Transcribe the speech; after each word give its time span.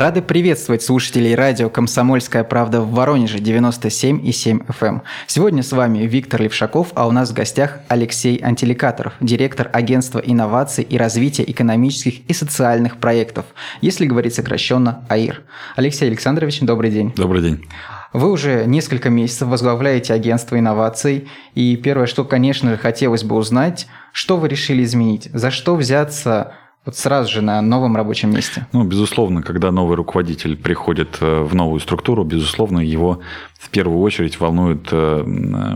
Рады 0.00 0.22
приветствовать 0.22 0.82
слушателей 0.82 1.34
радио 1.34 1.68
«Комсомольская 1.68 2.42
правда» 2.42 2.80
в 2.80 2.90
Воронеже 2.94 3.36
97,7 3.36 4.66
FM. 4.66 4.72
Эм. 4.80 5.02
Сегодня 5.26 5.62
с 5.62 5.72
вами 5.72 6.06
Виктор 6.06 6.40
Левшаков, 6.40 6.92
а 6.94 7.06
у 7.06 7.10
нас 7.10 7.28
в 7.28 7.34
гостях 7.34 7.80
Алексей 7.88 8.38
Антиликаторов, 8.42 9.12
директор 9.20 9.68
агентства 9.70 10.18
инноваций 10.18 10.84
и 10.84 10.96
развития 10.96 11.44
экономических 11.46 12.26
и 12.26 12.32
социальных 12.32 12.96
проектов, 12.96 13.44
если 13.82 14.06
говорить 14.06 14.34
сокращенно 14.34 15.04
АИР. 15.10 15.42
Алексей 15.76 16.08
Александрович, 16.08 16.60
добрый 16.60 16.90
день. 16.90 17.12
Добрый 17.14 17.42
день. 17.42 17.66
Вы 18.14 18.32
уже 18.32 18.64
несколько 18.64 19.10
месяцев 19.10 19.48
возглавляете 19.48 20.14
агентство 20.14 20.58
инноваций, 20.58 21.28
и 21.54 21.76
первое, 21.76 22.06
что, 22.06 22.24
конечно 22.24 22.70
же, 22.70 22.78
хотелось 22.78 23.22
бы 23.22 23.36
узнать, 23.36 23.86
что 24.14 24.38
вы 24.38 24.48
решили 24.48 24.82
изменить, 24.82 25.28
за 25.34 25.50
что 25.50 25.76
взяться 25.76 26.54
вот 26.84 26.96
сразу 26.96 27.30
же 27.30 27.42
на 27.42 27.60
новом 27.60 27.96
рабочем 27.96 28.30
месте? 28.30 28.66
Ну, 28.72 28.84
безусловно, 28.84 29.42
когда 29.42 29.70
новый 29.70 29.96
руководитель 29.96 30.56
приходит 30.56 31.18
э, 31.20 31.42
в 31.42 31.54
новую 31.54 31.80
структуру, 31.80 32.24
безусловно, 32.24 32.80
его 32.80 33.20
в 33.60 33.68
первую 33.68 34.00
очередь 34.00 34.40
волнует 34.40 34.88
э, 34.90 34.96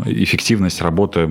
эффективность 0.06 0.80
работы 0.80 1.28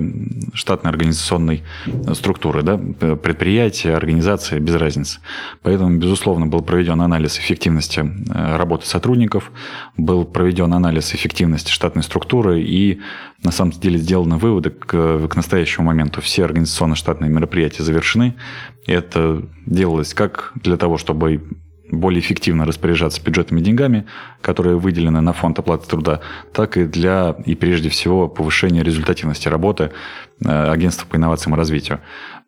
штатной 0.52 0.92
организационной 0.92 1.64
структуры, 2.12 2.62
да, 2.62 2.78
предприятия, 2.78 3.96
организации, 3.96 4.60
без 4.60 4.76
разницы. 4.76 5.18
Поэтому, 5.62 5.98
безусловно, 5.98 6.46
был 6.46 6.62
проведен 6.62 7.00
анализ 7.00 7.40
эффективности 7.40 8.00
э, 8.00 8.56
работы 8.56 8.86
сотрудников, 8.86 9.50
был 9.96 10.24
проведен 10.24 10.72
анализ 10.72 11.12
эффективности 11.12 11.72
штатной 11.72 12.04
структуры 12.04 12.62
и 12.62 13.00
на 13.42 13.50
самом 13.50 13.72
деле 13.72 13.98
сделаны 13.98 14.36
выводы 14.36 14.70
к, 14.70 15.26
к 15.26 15.34
настоящему 15.34 15.86
моменту. 15.86 16.20
Все 16.20 16.44
организационно-штатные 16.44 17.30
мероприятия 17.30 17.82
завершены. 17.82 18.36
Это 18.86 19.42
делалось 19.66 20.14
как 20.14 20.52
для 20.54 20.76
того, 20.76 20.98
чтобы 20.98 21.42
более 21.90 22.20
эффективно 22.20 22.64
распоряжаться 22.64 23.22
бюджетными 23.22 23.60
деньгами, 23.60 24.06
которые 24.40 24.76
выделены 24.76 25.20
на 25.20 25.32
фонд 25.32 25.58
оплаты 25.58 25.88
труда, 25.88 26.20
так 26.52 26.76
и 26.76 26.84
для, 26.84 27.36
и 27.44 27.54
прежде 27.54 27.88
всего, 27.88 28.28
повышения 28.28 28.82
результативности 28.82 29.48
работы 29.48 29.90
э, 30.44 30.70
агентства 30.70 31.06
по 31.06 31.16
инновациям 31.16 31.54
и 31.54 31.58
развитию. 31.58 32.00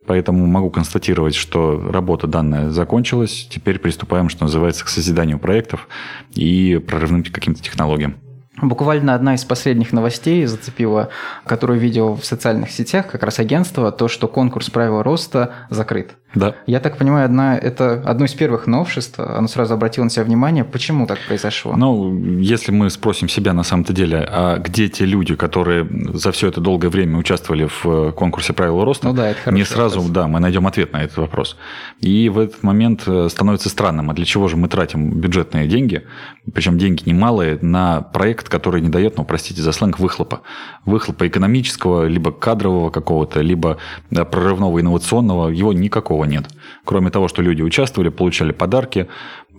Поэтому 0.06 0.46
могу 0.46 0.70
констатировать, 0.70 1.34
что 1.34 1.90
работа 1.90 2.26
данная 2.26 2.70
закончилась. 2.70 3.48
Теперь 3.50 3.78
приступаем, 3.78 4.28
что 4.28 4.44
называется, 4.44 4.84
к 4.84 4.88
созиданию 4.88 5.38
проектов 5.38 5.88
и 6.32 6.80
прорывным 6.86 7.24
каким-то 7.24 7.60
технологиям. 7.60 8.16
Буквально 8.62 9.14
одна 9.14 9.34
из 9.34 9.44
последних 9.44 9.92
новостей 9.92 10.46
зацепила, 10.46 11.10
которую 11.44 11.78
видел 11.78 12.14
в 12.14 12.24
социальных 12.24 12.70
сетях, 12.70 13.06
как 13.08 13.22
раз 13.22 13.38
агентство, 13.38 13.92
то, 13.92 14.08
что 14.08 14.28
конкурс 14.28 14.70
правила 14.70 15.02
роста 15.02 15.52
закрыт. 15.68 16.16
Да. 16.36 16.54
Я 16.66 16.80
так 16.80 16.98
понимаю, 16.98 17.24
одна, 17.24 17.56
это 17.56 18.02
одно 18.04 18.26
из 18.26 18.34
первых 18.34 18.66
новшеств, 18.66 19.18
оно 19.18 19.48
сразу 19.48 19.74
обратило 19.74 20.04
на 20.04 20.10
себя 20.10 20.24
внимание. 20.24 20.64
Почему 20.64 21.06
так 21.06 21.18
произошло? 21.26 21.74
Ну, 21.76 22.38
если 22.38 22.72
мы 22.72 22.90
спросим 22.90 23.28
себя 23.28 23.54
на 23.54 23.62
самом-то 23.62 23.94
деле, 23.94 24.18
а 24.30 24.58
где 24.58 24.88
те 24.88 25.06
люди, 25.06 25.34
которые 25.34 25.88
за 26.12 26.32
все 26.32 26.48
это 26.48 26.60
долгое 26.60 26.90
время 26.90 27.18
участвовали 27.18 27.66
в 27.66 27.86
э, 27.86 28.12
конкурсе 28.12 28.52
правил 28.52 28.84
роста, 28.84 29.08
ну, 29.08 29.14
да, 29.14 29.30
это 29.30 29.50
не 29.50 29.64
сразу, 29.64 30.00
вопрос. 30.00 30.12
да, 30.12 30.28
мы 30.28 30.40
найдем 30.40 30.66
ответ 30.66 30.92
на 30.92 31.02
этот 31.02 31.16
вопрос. 31.16 31.56
И 32.00 32.28
в 32.28 32.38
этот 32.38 32.62
момент 32.62 33.04
э, 33.06 33.28
становится 33.30 33.70
странным, 33.70 34.10
а 34.10 34.14
для 34.14 34.26
чего 34.26 34.48
же 34.48 34.58
мы 34.58 34.68
тратим 34.68 35.18
бюджетные 35.18 35.66
деньги, 35.66 36.04
причем 36.52 36.76
деньги 36.76 37.02
немалые, 37.06 37.58
на 37.62 38.02
проект, 38.02 38.50
который 38.50 38.82
не 38.82 38.90
дает, 38.90 39.16
ну, 39.16 39.24
простите 39.24 39.62
за 39.62 39.72
сленг, 39.72 39.98
выхлопа. 39.98 40.42
Выхлопа 40.84 41.26
экономического, 41.26 42.06
либо 42.06 42.30
кадрового 42.30 42.90
какого-то, 42.90 43.40
либо 43.40 43.78
прорывного 44.10 44.78
инновационного, 44.80 45.48
его 45.48 45.72
никакого 45.72 46.25
нет. 46.26 46.48
Кроме 46.84 47.10
того, 47.10 47.28
что 47.28 47.42
люди 47.42 47.62
участвовали, 47.62 48.08
получали 48.10 48.52
подарки, 48.52 49.08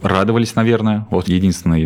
радовались, 0.02 0.56
наверное. 0.56 1.08
Вот 1.10 1.28
единственный 1.28 1.86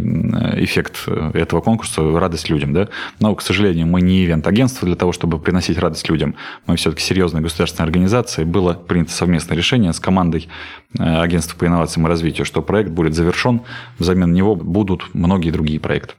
эффект 0.64 1.04
э, 1.08 1.32
этого 1.34 1.62
конкурса– 1.62 2.02
радость 2.20 2.50
людям. 2.50 2.74
Да? 2.74 2.90
Но, 3.20 3.36
к 3.36 3.42
сожалению, 3.42 3.88
мы 3.88 4.02
не 4.02 4.26
ивент-агентство 4.26 4.86
для 4.86 4.96
того, 4.96 5.12
чтобы 5.12 5.40
приносить 5.40 5.78
радость 5.78 6.10
людям. 6.10 6.36
Мы 6.68 6.76
все-таки 6.76 7.04
серьезная 7.04 7.42
государственная 7.42 7.88
организация. 7.88 8.46
Было 8.46 8.74
принято 8.74 9.12
совместное 9.12 9.58
решение 9.58 9.94
с 9.94 10.00
командой 10.00 10.50
э, 10.98 11.04
агентства 11.04 11.58
по 11.58 11.66
инновациям 11.66 12.08
и 12.08 12.10
развитию, 12.10 12.46
что 12.46 12.62
проект 12.62 12.90
будет 12.92 13.14
завершен, 13.14 13.62
взамен 13.98 14.34
него 14.34 14.56
будут 14.56 15.14
многие 15.14 15.52
другие 15.52 15.80
проекты. 15.80 16.16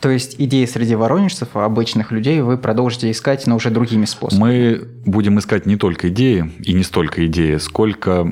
То 0.00 0.10
есть 0.10 0.36
идеи 0.38 0.64
среди 0.64 0.94
воронежцев, 0.94 1.56
обычных 1.56 2.12
людей 2.12 2.40
вы 2.40 2.58
продолжите 2.58 3.10
искать, 3.10 3.46
но 3.46 3.56
уже 3.56 3.70
другими 3.70 4.04
способами? 4.04 4.40
Мы 4.40 4.88
будем 5.04 5.38
искать 5.38 5.66
не 5.66 5.76
только 5.76 6.08
идеи, 6.08 6.50
и 6.60 6.72
не 6.72 6.82
столько 6.82 7.26
идеи, 7.26 7.56
сколько 7.58 8.26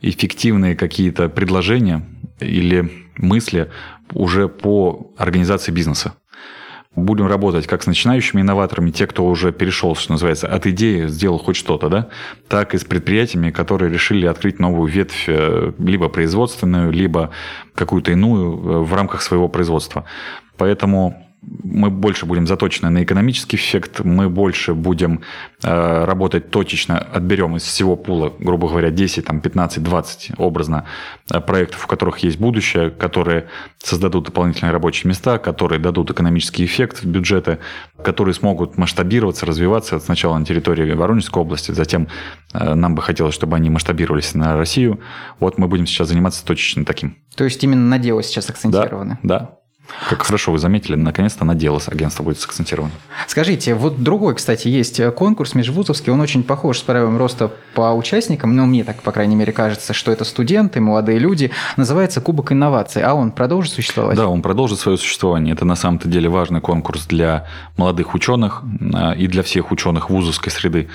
эффективные 0.00 0.76
какие-то 0.76 1.28
предложения 1.28 2.06
или 2.40 2.90
мысли 3.16 3.70
уже 4.12 4.48
по 4.48 5.12
организации 5.16 5.72
бизнеса. 5.72 6.14
Будем 6.96 7.28
работать 7.28 7.68
как 7.68 7.84
с 7.84 7.86
начинающими 7.86 8.40
инноваторами, 8.40 8.90
те, 8.90 9.06
кто 9.06 9.24
уже 9.24 9.52
перешел, 9.52 9.94
что 9.94 10.12
называется, 10.12 10.48
от 10.48 10.66
идеи, 10.66 11.06
сделал 11.06 11.38
хоть 11.38 11.54
что-то, 11.54 11.88
да, 11.88 12.08
так 12.48 12.74
и 12.74 12.78
с 12.78 12.84
предприятиями, 12.84 13.52
которые 13.52 13.92
решили 13.92 14.26
открыть 14.26 14.58
новую 14.58 14.90
ветвь, 14.90 15.26
э, 15.28 15.72
либо 15.78 16.08
производственную, 16.08 16.90
либо 16.90 17.30
какую-то 17.76 18.10
иную 18.10 18.52
э, 18.52 18.78
в 18.80 18.92
рамках 18.92 19.22
своего 19.22 19.48
производства. 19.48 20.04
Поэтому 20.56 21.29
мы 21.42 21.90
больше 21.90 22.26
будем 22.26 22.46
заточены 22.46 22.90
на 22.90 23.02
экономический 23.02 23.56
эффект, 23.56 24.00
мы 24.04 24.28
больше 24.28 24.74
будем 24.74 25.22
э, 25.62 26.04
работать 26.04 26.50
точечно, 26.50 26.98
отберем 26.98 27.56
из 27.56 27.62
всего 27.62 27.96
пула, 27.96 28.32
грубо 28.38 28.68
говоря, 28.68 28.90
10, 28.90 29.24
там, 29.24 29.40
15, 29.40 29.82
20 29.82 30.32
образно 30.36 30.84
э, 31.32 31.40
проектов, 31.40 31.84
у 31.84 31.88
которых 31.88 32.18
есть 32.18 32.38
будущее, 32.38 32.90
которые 32.90 33.46
создадут 33.82 34.26
дополнительные 34.26 34.72
рабочие 34.72 35.08
места, 35.08 35.38
которые 35.38 35.78
дадут 35.78 36.10
экономический 36.10 36.64
эффект 36.66 37.02
в 37.02 37.06
бюджеты, 37.06 37.58
которые 38.04 38.34
смогут 38.34 38.76
масштабироваться, 38.76 39.46
развиваться 39.46 39.98
сначала 39.98 40.36
на 40.36 40.44
территории 40.44 40.92
Воронежской 40.92 41.42
области, 41.42 41.72
затем 41.72 42.08
э, 42.52 42.74
нам 42.74 42.94
бы 42.94 43.00
хотелось, 43.00 43.34
чтобы 43.34 43.56
они 43.56 43.70
масштабировались 43.70 44.34
на 44.34 44.58
Россию. 44.58 45.00
Вот 45.38 45.56
мы 45.56 45.68
будем 45.68 45.86
сейчас 45.86 46.08
заниматься 46.08 46.44
точечно 46.44 46.84
таким. 46.84 47.16
То 47.34 47.44
есть 47.44 47.64
именно 47.64 47.86
на 47.86 47.98
дело 47.98 48.22
сейчас 48.22 48.50
акцентированы? 48.50 49.18
Да, 49.22 49.38
да. 49.38 49.59
Как 50.08 50.22
хорошо 50.22 50.52
вы 50.52 50.58
заметили, 50.58 50.96
наконец-то 50.96 51.44
на 51.44 51.54
дело 51.54 51.80
агентство 51.86 52.22
будет 52.22 52.38
сакцентировано. 52.38 52.92
Скажите, 53.26 53.74
вот 53.74 54.02
другой, 54.02 54.34
кстати, 54.34 54.68
есть 54.68 55.00
конкурс 55.14 55.54
межвузовский, 55.54 56.12
он 56.12 56.20
очень 56.20 56.42
похож 56.42 56.78
с 56.78 56.82
правилом 56.82 57.16
роста 57.16 57.50
по 57.74 57.92
участникам, 57.92 58.56
но 58.56 58.66
мне 58.66 58.84
так, 58.84 59.02
по 59.02 59.12
крайней 59.12 59.36
мере, 59.36 59.52
кажется, 59.52 59.92
что 59.92 60.10
это 60.12 60.24
студенты, 60.24 60.80
молодые 60.80 61.18
люди, 61.18 61.50
называется 61.76 62.20
Кубок 62.20 62.52
инноваций, 62.52 63.02
а 63.02 63.14
он 63.14 63.32
продолжит 63.32 63.72
существовать? 63.72 64.16
Да, 64.16 64.28
он 64.28 64.42
продолжит 64.42 64.78
свое 64.78 64.98
существование. 64.98 65.54
Это 65.54 65.64
на 65.64 65.76
самом-то 65.76 66.08
деле 66.08 66.28
важный 66.28 66.60
конкурс 66.60 67.06
для 67.06 67.46
молодых 67.76 68.14
ученых 68.14 68.62
а, 68.94 69.12
и 69.12 69.26
для 69.26 69.42
всех 69.42 69.70
ученых 69.70 70.10
вузовской 70.10 70.52
среды 70.52 70.88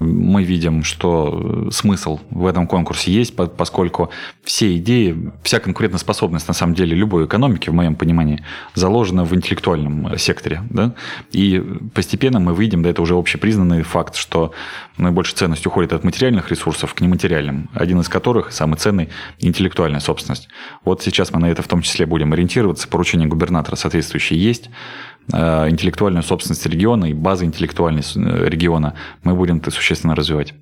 мы 0.00 0.42
видим, 0.42 0.82
что 0.82 1.68
смысл 1.70 2.18
в 2.30 2.46
этом 2.46 2.66
конкурсе 2.66 3.12
есть, 3.12 3.36
поскольку 3.36 4.10
все 4.42 4.76
идеи, 4.76 5.32
вся 5.44 5.60
конкурентоспособность 5.60 6.48
на 6.48 6.54
самом 6.54 6.74
деле 6.74 6.96
любой 6.96 7.26
экономики, 7.26 7.70
в 7.70 7.74
моем 7.74 7.94
понимании, 7.94 8.42
заложена 8.74 9.24
в 9.24 9.32
интеллектуальном 9.36 10.18
секторе. 10.18 10.62
Да? 10.68 10.94
И 11.30 11.62
постепенно 11.94 12.40
мы 12.40 12.54
видим, 12.56 12.82
да 12.82 12.90
это 12.90 13.02
уже 13.02 13.14
общепризнанный 13.14 13.82
факт, 13.82 14.16
что 14.16 14.52
наибольшая 14.96 15.36
ценность 15.36 15.66
уходит 15.66 15.92
от 15.92 16.02
материальных 16.02 16.50
ресурсов 16.50 16.92
к 16.92 17.00
нематериальным, 17.00 17.70
один 17.72 18.00
из 18.00 18.08
которых, 18.08 18.50
самый 18.50 18.76
ценный, 18.76 19.10
интеллектуальная 19.38 20.00
собственность. 20.00 20.48
Вот 20.84 21.02
сейчас 21.02 21.32
мы 21.32 21.38
на 21.38 21.46
это 21.50 21.62
в 21.62 21.68
том 21.68 21.82
числе 21.82 22.04
будем 22.04 22.32
ориентироваться, 22.32 22.88
поручение 22.88 23.28
губернатора 23.28 23.76
соответствующее 23.76 24.42
есть, 24.42 24.70
Э, 24.70 25.13
интеллектуальную 25.30 26.22
собственность 26.22 26.66
региона 26.66 27.06
и 27.06 27.14
базы 27.14 27.44
интеллектуальной 27.44 28.02
э, 28.02 28.48
региона 28.48 28.94
мы 29.22 29.34
будем 29.34 29.58
это 29.58 29.70
существенно 29.70 30.14
развивать. 30.14 30.54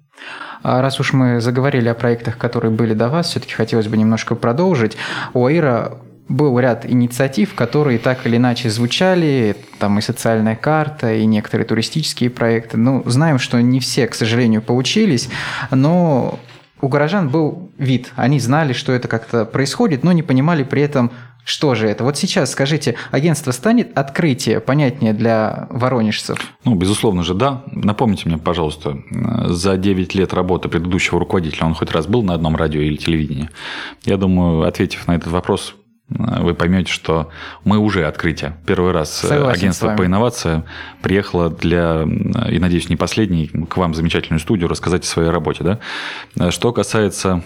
А 0.62 0.81
раз 0.81 1.00
уж 1.00 1.12
мы 1.12 1.41
заговорили 1.41 1.88
о 1.88 1.94
проектах, 1.94 2.38
которые 2.38 2.70
были 2.70 2.94
до 2.94 3.09
вас, 3.09 3.31
все-таки 3.31 3.55
хотелось 3.55 3.88
бы 3.88 3.97
немножко 3.97 4.35
продолжить. 4.35 4.97
У 5.35 5.44
АИРа 5.44 5.99
был 6.29 6.59
ряд 6.59 6.87
инициатив, 6.88 7.55
которые 7.55 7.99
так 7.99 8.26
или 8.26 8.37
иначе 8.37 8.70
звучали, 8.70 9.56
там 9.79 9.99
и 9.99 10.03
социальная 10.03 10.56
карта, 10.56 11.12
и 11.12 11.26
некоторые 11.26 11.67
туристические 11.67 12.31
проекты. 12.31 12.76
Ну, 12.76 13.03
знаем, 13.06 13.38
что 13.38 13.61
не 13.61 13.81
все, 13.81 14.06
к 14.06 14.15
сожалению, 14.15 14.62
получились, 14.62 15.29
но 15.70 16.38
у 16.81 16.88
горожан 16.88 17.29
был 17.29 17.70
вид. 17.79 18.12
Они 18.17 18.41
знали, 18.41 18.73
что 18.73 18.93
это 18.93 19.08
как-то 19.08 19.44
происходит, 19.44 20.05
но 20.05 20.12
не 20.12 20.23
понимали 20.23 20.65
при 20.65 20.82
этом, 20.82 21.11
что 21.44 21.75
же 21.75 21.89
это? 21.89 22.05
Вот 22.05 22.17
сейчас 22.17 22.53
скажите, 22.53 22.97
агентство 23.11 23.50
станет 23.50 23.97
открытие 23.99 24.61
понятнее 24.61 25.12
для 25.12 25.67
воронежцев? 25.71 26.39
Ну, 26.65 26.75
безусловно 26.75 27.23
же, 27.25 27.35
да. 27.35 27.65
Напомните 27.67 28.29
мне, 28.29 28.39
пожалуйста, 28.39 28.99
за 29.47 29.77
9 29.77 30.15
лет 30.15 30.33
работы 30.35 30.69
предыдущего 30.69 31.19
руководителя 31.19 31.67
он 31.67 31.75
хоть 31.75 31.91
раз 31.91 32.06
был 32.06 32.23
на 32.23 32.35
одном 32.35 32.56
радио 32.56 32.81
или 32.81 32.97
телевидении? 32.97 33.50
Я 34.05 34.17
думаю, 34.17 34.62
ответив 34.62 35.06
на 35.09 35.17
этот 35.17 35.33
вопрос, 35.33 35.75
вы 36.09 36.55
поймете, 36.55 36.93
что 36.93 37.31
мы 37.65 37.79
уже 37.79 38.06
открытие. 38.06 38.56
Первый 38.67 38.93
раз 38.93 39.12
Согласен 39.12 39.61
агентство 39.61 39.97
по 39.97 40.05
инновациям 40.05 40.65
приехало 41.00 41.49
для, 41.49 42.03
и, 42.03 42.59
надеюсь, 42.59 42.89
не 42.89 42.97
последний, 42.97 43.49
к 43.49 43.77
вам 43.77 43.94
замечательную 43.94 44.41
студию 44.41 44.69
рассказать 44.69 45.05
о 45.05 45.06
своей 45.06 45.31
работе. 45.31 45.65
Да? 46.37 46.50
Что 46.50 46.73
касается 46.73 47.43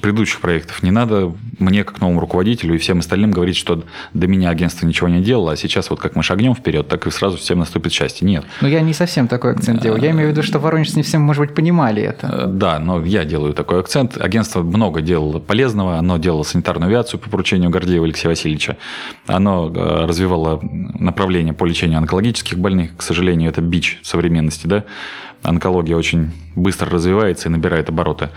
предыдущих 0.00 0.40
проектов. 0.40 0.82
Не 0.82 0.90
надо 0.90 1.32
мне, 1.58 1.84
как 1.84 2.00
новому 2.00 2.20
руководителю 2.20 2.74
и 2.74 2.78
всем 2.78 3.00
остальным 3.00 3.30
говорить, 3.30 3.56
что 3.56 3.84
до 4.14 4.26
меня 4.26 4.50
агентство 4.50 4.86
ничего 4.86 5.08
не 5.08 5.22
делало, 5.22 5.52
а 5.52 5.56
сейчас 5.56 5.90
вот 5.90 6.00
как 6.00 6.16
мы 6.16 6.22
шагнем 6.22 6.54
вперед, 6.54 6.88
так 6.88 7.06
и 7.06 7.10
сразу 7.10 7.36
всем 7.36 7.58
наступит 7.58 7.92
счастье. 7.92 8.26
Нет. 8.26 8.44
Ну, 8.60 8.68
я 8.68 8.80
не 8.80 8.92
совсем 8.94 9.28
такой 9.28 9.52
акцент 9.52 9.82
делал. 9.82 9.98
Я 9.98 10.10
имею 10.10 10.28
в 10.28 10.32
виду, 10.32 10.42
что 10.42 10.58
Воронеж 10.58 10.94
не 10.94 11.02
всем, 11.02 11.22
может 11.22 11.40
быть, 11.40 11.54
понимали 11.54 12.02
это. 12.02 12.26
Э, 12.26 12.46
да, 12.46 12.78
но 12.78 13.04
я 13.04 13.24
делаю 13.24 13.54
такой 13.54 13.80
акцент. 13.80 14.16
Агентство 14.20 14.62
много 14.62 15.00
делало 15.00 15.38
полезного. 15.38 15.98
Оно 15.98 16.18
делало 16.18 16.42
санитарную 16.42 16.88
авиацию 16.88 17.20
по 17.20 17.30
поручению 17.30 17.70
Гордеева 17.70 18.04
Алексея 18.04 18.30
Васильевича. 18.30 18.76
Оно 19.26 19.70
э, 19.74 20.06
развивало 20.06 20.60
направление 20.62 21.54
по 21.54 21.64
лечению 21.64 21.98
онкологических 21.98 22.58
больных. 22.58 22.96
К 22.96 23.02
сожалению, 23.02 23.50
это 23.50 23.60
бич 23.60 24.00
современности, 24.02 24.66
да? 24.66 24.84
Онкология 25.42 25.96
очень 25.96 26.30
быстро 26.54 26.88
развивается 26.90 27.48
и 27.48 27.52
набирает 27.52 27.88
обороты 27.88 28.30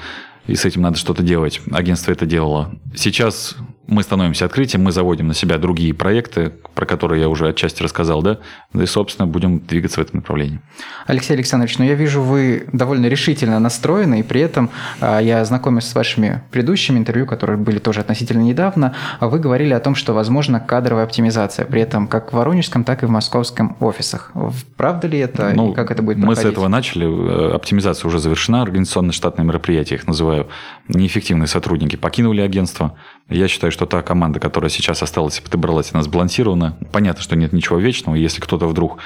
и 0.47 0.55
с 0.55 0.65
этим 0.65 0.81
надо 0.81 0.97
что-то 0.97 1.23
делать. 1.23 1.61
Агентство 1.71 2.11
это 2.11 2.25
делало. 2.25 2.75
Сейчас 2.95 3.55
мы 3.87 4.03
становимся 4.03 4.45
открытием, 4.45 4.83
мы 4.83 4.91
заводим 4.91 5.27
на 5.27 5.33
себя 5.33 5.57
другие 5.57 5.93
проекты, 5.93 6.51
про 6.73 6.85
которые 6.85 7.21
я 7.21 7.29
уже 7.29 7.47
отчасти 7.47 7.83
рассказал, 7.83 8.21
да, 8.21 8.39
и, 8.73 8.85
собственно, 8.85 9.27
будем 9.27 9.59
двигаться 9.59 9.99
в 9.99 10.03
этом 10.03 10.17
направлении. 10.17 10.59
Алексей 11.05 11.33
Александрович, 11.33 11.77
ну 11.77 11.85
я 11.85 11.95
вижу, 11.95 12.21
вы 12.21 12.67
довольно 12.71 13.05
решительно 13.07 13.59
настроены, 13.59 14.19
и 14.21 14.23
при 14.23 14.41
этом 14.41 14.69
а, 14.99 15.19
я 15.19 15.43
знакомился 15.45 15.89
с 15.89 15.95
вашими 15.95 16.41
предыдущими 16.51 16.97
интервью, 16.97 17.25
которые 17.25 17.57
были 17.57 17.79
тоже 17.79 17.99
относительно 18.01 18.41
недавно, 18.41 18.95
а 19.19 19.27
вы 19.27 19.39
говорили 19.39 19.73
о 19.73 19.79
том, 19.79 19.95
что 19.95 20.13
возможно 20.13 20.59
кадровая 20.59 21.03
оптимизация, 21.03 21.65
при 21.65 21.81
этом 21.81 22.07
как 22.07 22.33
в 22.33 22.35
Воронежском, 22.35 22.83
так 22.83 23.03
и 23.03 23.05
в 23.05 23.09
московском 23.09 23.77
офисах. 23.79 24.31
Правда 24.77 25.07
ли 25.07 25.19
это, 25.19 25.53
ну, 25.55 25.71
и 25.71 25.75
как 25.75 25.91
это 25.91 26.01
будет 26.01 26.17
проходить? 26.17 26.43
Мы 26.43 26.49
с 26.49 26.51
этого 26.51 26.67
начали, 26.67 27.05
э, 27.05 27.53
оптимизация 27.53 28.07
уже 28.07 28.19
завершена, 28.19 28.61
организационно-штатные 28.61 29.45
мероприятия, 29.45 29.95
их 29.95 30.07
называю, 30.07 30.47
неэффективные 30.87 31.47
сотрудники 31.47 31.95
покинули 31.95 32.41
агентство, 32.41 32.95
я 33.29 33.47
считаю, 33.47 33.71
что 33.71 33.85
та 33.85 34.01
команда, 34.01 34.39
которая 34.39 34.69
сейчас 34.69 35.01
осталась 35.01 35.39
и 35.39 35.41
подобралась, 35.41 35.91
она 35.93 36.03
сбалансирована. 36.03 36.77
Понятно, 36.91 37.21
что 37.21 37.35
нет 37.35 37.53
ничего 37.53 37.79
вечного. 37.79 38.15
Если 38.15 38.39
кто-то 38.41 38.67
вдруг 38.67 38.99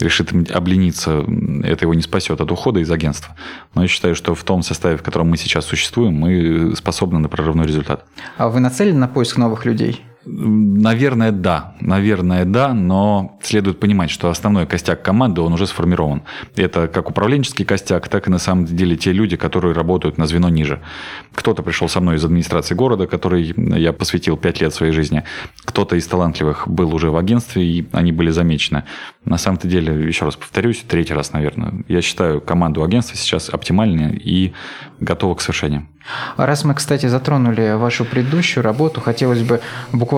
решит 0.00 0.30
облениться, 0.50 1.24
это 1.64 1.84
его 1.84 1.94
не 1.94 2.02
спасет 2.02 2.40
от 2.40 2.50
ухода 2.50 2.80
из 2.80 2.90
агентства. 2.90 3.36
Но 3.74 3.82
я 3.82 3.88
считаю, 3.88 4.14
что 4.14 4.34
в 4.34 4.44
том 4.44 4.62
составе, 4.62 4.96
в 4.96 5.02
котором 5.02 5.28
мы 5.28 5.36
сейчас 5.36 5.66
существуем, 5.66 6.14
мы 6.14 6.74
способны 6.76 7.18
на 7.18 7.28
прорывной 7.28 7.66
результат. 7.66 8.04
А 8.36 8.48
вы 8.48 8.60
нацелены 8.60 8.98
на 8.98 9.08
поиск 9.08 9.36
новых 9.36 9.64
людей? 9.64 10.02
Наверное, 10.28 11.30
да. 11.30 11.76
Наверное, 11.80 12.44
да, 12.44 12.74
но 12.74 13.38
следует 13.42 13.78
понимать, 13.78 14.10
что 14.10 14.28
основной 14.28 14.66
костяк 14.66 15.00
команды, 15.00 15.40
он 15.40 15.52
уже 15.52 15.68
сформирован. 15.68 16.22
Это 16.56 16.88
как 16.88 17.08
управленческий 17.08 17.64
костяк, 17.64 18.08
так 18.08 18.26
и 18.26 18.30
на 18.30 18.38
самом 18.38 18.64
деле 18.64 18.96
те 18.96 19.12
люди, 19.12 19.36
которые 19.36 19.72
работают 19.72 20.18
на 20.18 20.26
звено 20.26 20.48
ниже. 20.48 20.82
Кто-то 21.32 21.62
пришел 21.62 21.88
со 21.88 22.00
мной 22.00 22.16
из 22.16 22.24
администрации 22.24 22.74
города, 22.74 23.06
который 23.06 23.54
я 23.56 23.92
посвятил 23.92 24.36
5 24.36 24.60
лет 24.62 24.74
своей 24.74 24.92
жизни. 24.92 25.22
Кто-то 25.64 25.94
из 25.94 26.06
талантливых 26.08 26.66
был 26.66 26.92
уже 26.92 27.10
в 27.10 27.16
агентстве, 27.16 27.64
и 27.64 27.88
они 27.92 28.10
были 28.10 28.30
замечены. 28.30 28.82
На 29.24 29.38
самом-то 29.38 29.68
деле, 29.68 30.08
еще 30.08 30.24
раз 30.24 30.34
повторюсь, 30.34 30.84
третий 30.88 31.14
раз, 31.14 31.32
наверное, 31.32 31.84
я 31.86 32.02
считаю 32.02 32.40
команду 32.40 32.82
агентства 32.82 33.16
сейчас 33.16 33.48
оптимальной 33.48 34.16
и 34.16 34.52
готова 34.98 35.36
к 35.36 35.40
совершению. 35.40 35.86
Раз 36.36 36.64
мы, 36.64 36.74
кстати, 36.74 37.06
затронули 37.06 37.76
вашу 37.76 38.04
предыдущую 38.04 38.62
работу, 38.62 39.00
хотелось 39.00 39.42
бы 39.42 39.60
буквально, 39.92 40.15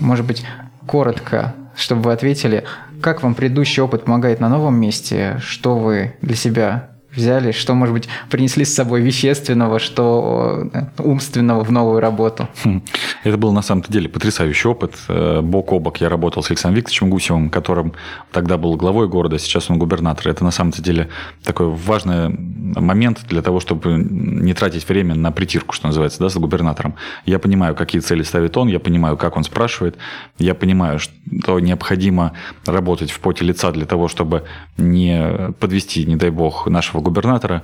может 0.00 0.26
быть, 0.26 0.44
коротко, 0.86 1.54
чтобы 1.76 2.02
вы 2.02 2.12
ответили, 2.12 2.64
как 3.02 3.22
вам 3.22 3.34
предыдущий 3.34 3.82
опыт 3.82 4.04
помогает 4.04 4.40
на 4.40 4.48
новом 4.48 4.80
месте, 4.80 5.36
что 5.40 5.78
вы 5.78 6.16
для 6.22 6.34
себя 6.34 6.95
взяли, 7.16 7.52
что, 7.52 7.74
может 7.74 7.94
быть, 7.94 8.08
принесли 8.30 8.64
с 8.64 8.74
собой 8.74 9.00
вещественного, 9.00 9.78
что 9.78 10.68
э, 10.72 10.82
умственного 10.98 11.64
в 11.64 11.72
новую 11.72 12.00
работу. 12.00 12.48
Хм. 12.64 12.82
Это 13.24 13.36
был 13.36 13.52
на 13.52 13.62
самом-то 13.62 13.92
деле 13.92 14.08
потрясающий 14.08 14.68
опыт. 14.68 14.94
Э, 15.08 15.40
бок 15.40 15.72
о 15.72 15.78
бок 15.78 16.00
я 16.00 16.08
работал 16.08 16.42
с 16.42 16.50
Александром 16.50 16.76
Викторовичем 16.76 17.10
Гусевым, 17.10 17.50
которым 17.50 17.92
тогда 18.32 18.56
был 18.58 18.76
главой 18.76 19.08
города, 19.08 19.38
сейчас 19.38 19.70
он 19.70 19.78
губернатор. 19.78 20.28
Это 20.28 20.44
на 20.44 20.50
самом-то 20.50 20.82
деле 20.82 21.08
такой 21.42 21.68
важный 21.68 22.28
момент 22.28 23.20
для 23.28 23.42
того, 23.42 23.60
чтобы 23.60 23.94
не 23.94 24.54
тратить 24.54 24.88
время 24.88 25.14
на 25.14 25.32
притирку, 25.32 25.74
что 25.74 25.86
называется, 25.86 26.20
да, 26.20 26.28
с 26.28 26.36
губернатором. 26.36 26.94
Я 27.24 27.38
понимаю, 27.38 27.74
какие 27.74 28.00
цели 28.00 28.22
ставит 28.22 28.56
он, 28.56 28.68
я 28.68 28.80
понимаю, 28.80 29.16
как 29.16 29.36
он 29.36 29.44
спрашивает, 29.44 29.96
я 30.38 30.54
понимаю, 30.54 30.98
что 30.98 31.60
необходимо 31.60 32.32
работать 32.66 33.10
в 33.10 33.20
поте 33.20 33.44
лица 33.44 33.72
для 33.72 33.86
того, 33.86 34.08
чтобы 34.08 34.44
не 34.76 35.52
подвести, 35.58 36.04
не 36.04 36.16
дай 36.16 36.30
бог, 36.30 36.66
нашего 36.66 37.00
губернатора, 37.06 37.62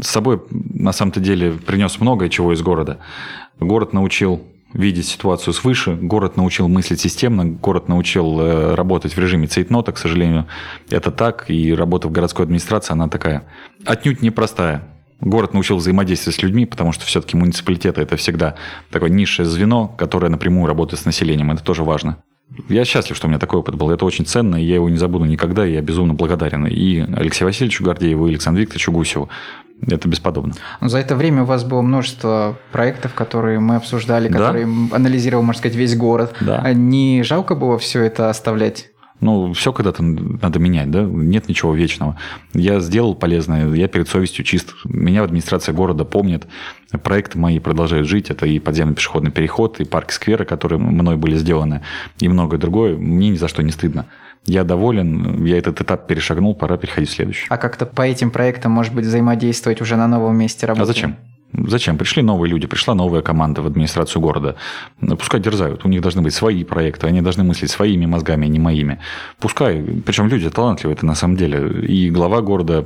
с 0.00 0.08
собой 0.08 0.42
на 0.50 0.92
самом-то 0.92 1.20
деле 1.20 1.52
принес 1.52 2.00
многое 2.00 2.28
чего 2.28 2.52
из 2.52 2.62
города. 2.62 2.98
Город 3.58 3.92
научил 3.92 4.42
видеть 4.74 5.06
ситуацию 5.06 5.52
свыше, 5.52 5.94
город 5.94 6.36
научил 6.36 6.68
мыслить 6.68 7.00
системно, 7.00 7.44
город 7.44 7.88
научил 7.88 8.40
э, 8.40 8.74
работать 8.74 9.14
в 9.14 9.18
режиме 9.18 9.46
цейтнота, 9.46 9.92
к 9.92 9.98
сожалению, 9.98 10.46
это 10.90 11.10
так, 11.10 11.50
и 11.50 11.74
работа 11.74 12.08
в 12.08 12.12
городской 12.12 12.44
администрации, 12.44 12.92
она 12.92 13.08
такая 13.08 13.44
отнюдь 13.84 14.22
непростая. 14.22 14.82
Город 15.20 15.54
научил 15.54 15.76
взаимодействовать 15.76 16.36
с 16.36 16.42
людьми, 16.42 16.66
потому 16.66 16.92
что 16.92 17.04
все-таки 17.04 17.36
муниципалитеты– 17.36 18.00
это 18.02 18.16
всегда 18.16 18.56
такое 18.90 19.10
низшее 19.10 19.46
звено, 19.46 19.86
которое 19.86 20.28
напрямую 20.28 20.66
работает 20.66 21.00
с 21.00 21.04
населением. 21.04 21.52
Это 21.52 21.62
тоже 21.62 21.84
важно. 21.84 22.18
Я 22.68 22.84
счастлив, 22.84 23.16
что 23.16 23.26
у 23.26 23.30
меня 23.30 23.38
такой 23.38 23.60
опыт 23.60 23.74
был. 23.74 23.90
Это 23.90 24.04
очень 24.04 24.26
ценно, 24.26 24.56
и 24.56 24.64
я 24.64 24.76
его 24.76 24.88
не 24.88 24.96
забуду 24.96 25.24
никогда, 25.24 25.66
и 25.66 25.72
я 25.72 25.80
безумно 25.80 26.14
благодарен 26.14 26.66
и 26.66 27.00
Алексею 27.00 27.48
Васильевичу 27.48 27.84
Гордееву, 27.84 28.26
и 28.26 28.30
Александру 28.30 28.62
Викторовичу 28.62 28.92
Гусеву. 28.92 29.28
Это 29.88 30.08
бесподобно. 30.08 30.54
За 30.80 30.98
это 30.98 31.16
время 31.16 31.42
у 31.42 31.46
вас 31.46 31.64
было 31.64 31.82
множество 31.82 32.56
проектов, 32.70 33.14
которые 33.14 33.58
мы 33.58 33.76
обсуждали, 33.76 34.28
да? 34.28 34.38
которые 34.38 34.66
анализировал, 34.92 35.42
можно 35.42 35.58
сказать, 35.58 35.76
весь 35.76 35.96
город. 35.96 36.36
Да. 36.40 36.72
Не 36.72 37.24
жалко 37.24 37.56
было 37.56 37.78
все 37.78 38.02
это 38.02 38.30
оставлять? 38.30 38.91
Ну, 39.22 39.52
все 39.52 39.72
когда-то 39.72 40.02
надо 40.02 40.58
менять, 40.58 40.90
да? 40.90 41.02
Нет 41.02 41.48
ничего 41.48 41.72
вечного. 41.74 42.18
Я 42.54 42.80
сделал 42.80 43.14
полезное, 43.14 43.72
я 43.72 43.86
перед 43.86 44.08
совестью 44.08 44.44
чист. 44.44 44.74
Меня 44.84 45.22
администрация 45.22 45.72
города 45.72 46.04
помнит. 46.04 46.48
Проекты 47.04 47.38
мои 47.38 47.60
продолжают 47.60 48.08
жить. 48.08 48.30
Это 48.30 48.46
и 48.46 48.58
подземный 48.58 48.96
пешеходный 48.96 49.30
переход, 49.30 49.80
и 49.80 49.84
парки 49.84 50.12
скверы, 50.12 50.44
которые 50.44 50.80
мной 50.80 51.16
были 51.16 51.36
сделаны, 51.36 51.82
и 52.18 52.28
многое 52.28 52.58
другое. 52.58 52.96
Мне 52.96 53.30
ни 53.30 53.36
за 53.36 53.46
что 53.46 53.62
не 53.62 53.70
стыдно. 53.70 54.06
Я 54.44 54.64
доволен, 54.64 55.44
я 55.44 55.56
этот 55.56 55.80
этап 55.80 56.08
перешагнул, 56.08 56.56
пора 56.56 56.76
переходить 56.76 57.10
в 57.10 57.12
следующий. 57.12 57.46
А 57.48 57.56
как-то 57.58 57.86
по 57.86 58.02
этим 58.02 58.32
проектам, 58.32 58.72
может 58.72 58.92
быть, 58.92 59.04
взаимодействовать 59.04 59.80
уже 59.80 59.94
на 59.94 60.08
новом 60.08 60.36
месте 60.36 60.66
работы? 60.66 60.82
А 60.82 60.86
зачем? 60.86 61.16
Зачем? 61.52 61.98
Пришли 61.98 62.22
новые 62.22 62.50
люди, 62.50 62.66
пришла 62.66 62.94
новая 62.94 63.22
команда 63.22 63.62
в 63.62 63.66
администрацию 63.66 64.22
города. 64.22 64.56
Пускай 65.00 65.40
дерзают. 65.40 65.84
У 65.84 65.88
них 65.88 66.00
должны 66.00 66.22
быть 66.22 66.34
свои 66.34 66.64
проекты, 66.64 67.06
они 67.06 67.20
должны 67.20 67.44
мыслить 67.44 67.70
своими 67.70 68.06
мозгами, 68.06 68.46
а 68.46 68.48
не 68.48 68.58
моими. 68.58 68.98
Пускай, 69.38 69.82
причем 70.04 70.28
люди 70.28 70.48
талантливые 70.50 70.94
это 70.96 71.06
на 71.06 71.14
самом 71.14 71.36
деле. 71.36 71.86
И 71.86 72.10
глава 72.10 72.40
города 72.40 72.84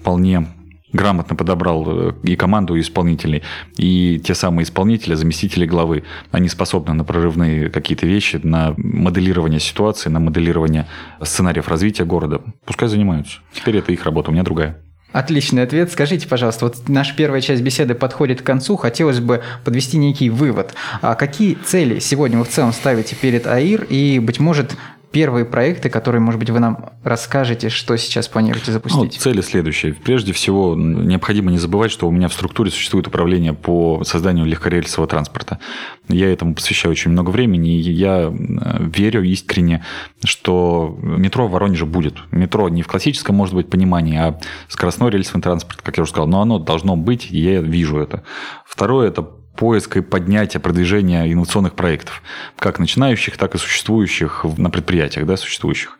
вполне 0.00 0.46
грамотно 0.94 1.36
подобрал 1.36 1.84
э, 1.86 2.12
и 2.22 2.36
команду 2.36 2.78
исполнителей, 2.78 3.42
и 3.76 4.20
те 4.24 4.34
самые 4.34 4.64
исполнители, 4.64 5.14
заместители 5.14 5.66
главы, 5.66 6.04
они 6.30 6.48
способны 6.48 6.94
на 6.94 7.04
прорывные 7.04 7.68
какие-то 7.68 8.06
вещи, 8.06 8.40
на 8.42 8.74
моделирование 8.76 9.60
ситуации, 9.60 10.08
на 10.08 10.20
моделирование 10.20 10.86
сценариев 11.20 11.68
развития 11.68 12.04
города. 12.04 12.40
Пускай 12.64 12.88
занимаются. 12.88 13.40
Теперь 13.52 13.76
это 13.78 13.92
их 13.92 14.04
работа, 14.04 14.30
у 14.30 14.32
меня 14.32 14.44
другая. 14.44 14.80
Отличный 15.14 15.62
ответ. 15.62 15.92
Скажите, 15.92 16.26
пожалуйста, 16.26 16.64
вот 16.64 16.88
наша 16.88 17.14
первая 17.14 17.40
часть 17.40 17.62
беседы 17.62 17.94
подходит 17.94 18.42
к 18.42 18.44
концу. 18.44 18.76
Хотелось 18.76 19.20
бы 19.20 19.44
подвести 19.64 19.96
некий 19.96 20.28
вывод. 20.28 20.74
А 21.02 21.14
какие 21.14 21.54
цели 21.54 22.00
сегодня 22.00 22.36
вы 22.36 22.44
в 22.44 22.48
целом 22.48 22.72
ставите 22.72 23.14
перед 23.14 23.46
АИР? 23.46 23.84
И, 23.84 24.18
быть 24.18 24.40
может, 24.40 24.74
первые 25.14 25.44
проекты, 25.44 25.90
которые, 25.90 26.20
может 26.20 26.40
быть, 26.40 26.50
вы 26.50 26.58
нам 26.58 26.90
расскажете, 27.04 27.68
что 27.68 27.96
сейчас 27.96 28.26
планируете 28.26 28.72
запустить? 28.72 29.14
Ну, 29.14 29.20
цели 29.20 29.42
следующие. 29.42 29.94
Прежде 29.94 30.32
всего, 30.32 30.74
необходимо 30.74 31.52
не 31.52 31.58
забывать, 31.58 31.92
что 31.92 32.08
у 32.08 32.10
меня 32.10 32.26
в 32.26 32.32
структуре 32.32 32.72
существует 32.72 33.06
управление 33.06 33.52
по 33.52 34.02
созданию 34.02 34.44
легкорельсового 34.44 35.08
транспорта. 35.08 35.60
Я 36.08 36.32
этому 36.32 36.56
посвящаю 36.56 36.90
очень 36.90 37.12
много 37.12 37.30
времени, 37.30 37.78
и 37.78 37.92
я 37.92 38.34
верю 38.34 39.22
искренне, 39.22 39.84
что 40.24 40.98
метро 41.00 41.46
в 41.46 41.52
Воронеже 41.52 41.86
будет. 41.86 42.16
Метро 42.32 42.68
не 42.68 42.82
в 42.82 42.88
классическом, 42.88 43.36
может 43.36 43.54
быть, 43.54 43.70
понимании, 43.70 44.18
а 44.18 44.40
скоростной 44.66 45.12
рельсовый 45.12 45.42
транспорт, 45.42 45.80
как 45.80 45.96
я 45.96 46.02
уже 46.02 46.10
сказал, 46.10 46.26
но 46.26 46.42
оно 46.42 46.58
должно 46.58 46.96
быть, 46.96 47.30
и 47.30 47.38
я 47.38 47.60
вижу 47.60 47.98
это. 47.98 48.24
Второе– 48.66 49.08
это 49.10 49.24
поиска 49.56 50.00
и 50.00 50.02
поднятия, 50.02 50.58
продвижения 50.58 51.32
инновационных 51.32 51.74
проектов, 51.74 52.22
как 52.58 52.78
начинающих, 52.78 53.36
так 53.36 53.54
и 53.54 53.58
существующих 53.58 54.44
на 54.56 54.70
предприятиях, 54.70 55.26
да, 55.26 55.36
существующих. 55.36 55.98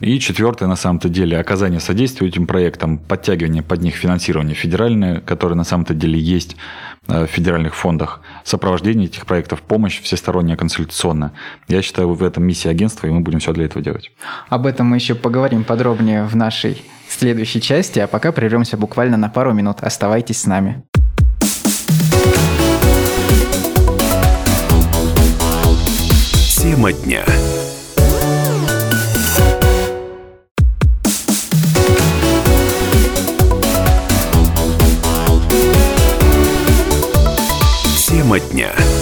И 0.00 0.18
четвертое, 0.20 0.66
на 0.66 0.76
самом-то 0.76 1.08
деле, 1.08 1.38
оказание 1.38 1.80
содействия 1.80 2.28
этим 2.28 2.46
проектам, 2.46 2.98
подтягивание 2.98 3.62
под 3.62 3.80
них 3.80 3.94
финансирования 3.94 4.52
федеральное, 4.52 5.20
которое 5.20 5.54
на 5.54 5.64
самом-то 5.64 5.94
деле 5.94 6.18
есть 6.18 6.56
э, 7.08 7.24
в 7.24 7.30
федеральных 7.30 7.74
фондах, 7.74 8.20
сопровождение 8.44 9.06
этих 9.06 9.24
проектов, 9.24 9.62
помощь 9.62 10.02
всесторонняя, 10.02 10.58
консультационная. 10.58 11.32
Я 11.66 11.80
считаю, 11.80 12.12
в 12.12 12.22
этом 12.22 12.44
миссия 12.44 12.68
агентства, 12.68 13.06
и 13.06 13.10
мы 13.10 13.20
будем 13.20 13.38
все 13.38 13.54
для 13.54 13.64
этого 13.64 13.82
делать. 13.82 14.12
Об 14.50 14.66
этом 14.66 14.86
мы 14.86 14.96
еще 14.96 15.14
поговорим 15.14 15.64
подробнее 15.64 16.24
в 16.24 16.36
нашей 16.36 16.82
следующей 17.08 17.62
части, 17.62 17.98
а 17.98 18.06
пока 18.06 18.32
прервемся 18.32 18.76
буквально 18.76 19.16
на 19.16 19.30
пару 19.30 19.54
минут. 19.54 19.78
Оставайтесь 19.80 20.42
с 20.42 20.46
нами. 20.46 20.84
Тема 26.66 26.92
дня. 26.92 27.24
Тема 38.08 38.40
дня. 38.40 38.95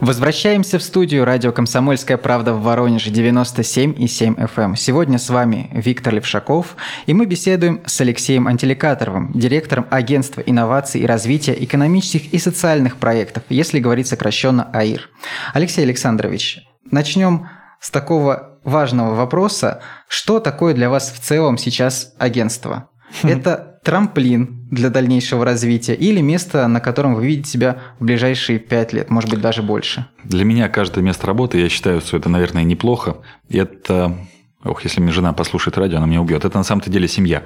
Возвращаемся 0.00 0.78
в 0.78 0.82
студию 0.82 1.26
радио 1.26 1.52
«Комсомольская 1.52 2.16
правда» 2.16 2.54
в 2.54 2.62
Воронеже 2.62 3.10
97,7 3.10 4.34
FM. 4.34 4.56
Эм. 4.56 4.76
Сегодня 4.76 5.18
с 5.18 5.28
вами 5.28 5.68
Виктор 5.74 6.14
Левшаков, 6.14 6.76
и 7.04 7.12
мы 7.12 7.26
беседуем 7.26 7.82
с 7.84 8.00
Алексеем 8.00 8.48
Антеликаторовым, 8.48 9.30
директором 9.34 9.86
Агентства 9.90 10.40
инноваций 10.40 11.02
и 11.02 11.06
развития 11.06 11.54
экономических 11.62 12.32
и 12.32 12.38
социальных 12.38 12.96
проектов, 12.96 13.42
если 13.50 13.78
говорить 13.78 14.06
сокращенно 14.06 14.70
АИР. 14.72 15.10
Алексей 15.52 15.82
Александрович, 15.82 16.60
начнем 16.90 17.50
с 17.78 17.90
такого 17.90 18.58
важного 18.64 19.14
вопроса. 19.14 19.82
Что 20.08 20.40
такое 20.40 20.72
для 20.72 20.88
вас 20.88 21.12
в 21.12 21.20
целом 21.20 21.58
сейчас 21.58 22.14
агентство? 22.18 22.88
Это 23.22 23.69
трамплин 23.82 24.68
для 24.70 24.90
дальнейшего 24.90 25.44
развития 25.44 25.94
или 25.94 26.20
место, 26.20 26.66
на 26.68 26.80
котором 26.80 27.14
вы 27.14 27.26
видите 27.26 27.50
себя 27.50 27.78
в 27.98 28.04
ближайшие 28.04 28.58
пять 28.58 28.92
лет, 28.92 29.10
может 29.10 29.30
быть, 29.30 29.40
даже 29.40 29.62
больше? 29.62 30.06
Для 30.24 30.44
меня 30.44 30.68
каждое 30.68 31.02
место 31.02 31.26
работы, 31.26 31.58
я 31.58 31.68
считаю, 31.68 32.00
что 32.00 32.16
это, 32.16 32.28
наверное, 32.28 32.64
неплохо. 32.64 33.18
Это 33.48 34.16
Ох, 34.62 34.84
если 34.84 35.00
мне 35.00 35.10
жена 35.10 35.32
послушает 35.32 35.78
радио, 35.78 35.96
она 35.96 36.06
меня 36.06 36.20
убьет. 36.20 36.44
Это 36.44 36.58
на 36.58 36.64
самом-то 36.64 36.90
деле 36.90 37.08
семья. 37.08 37.44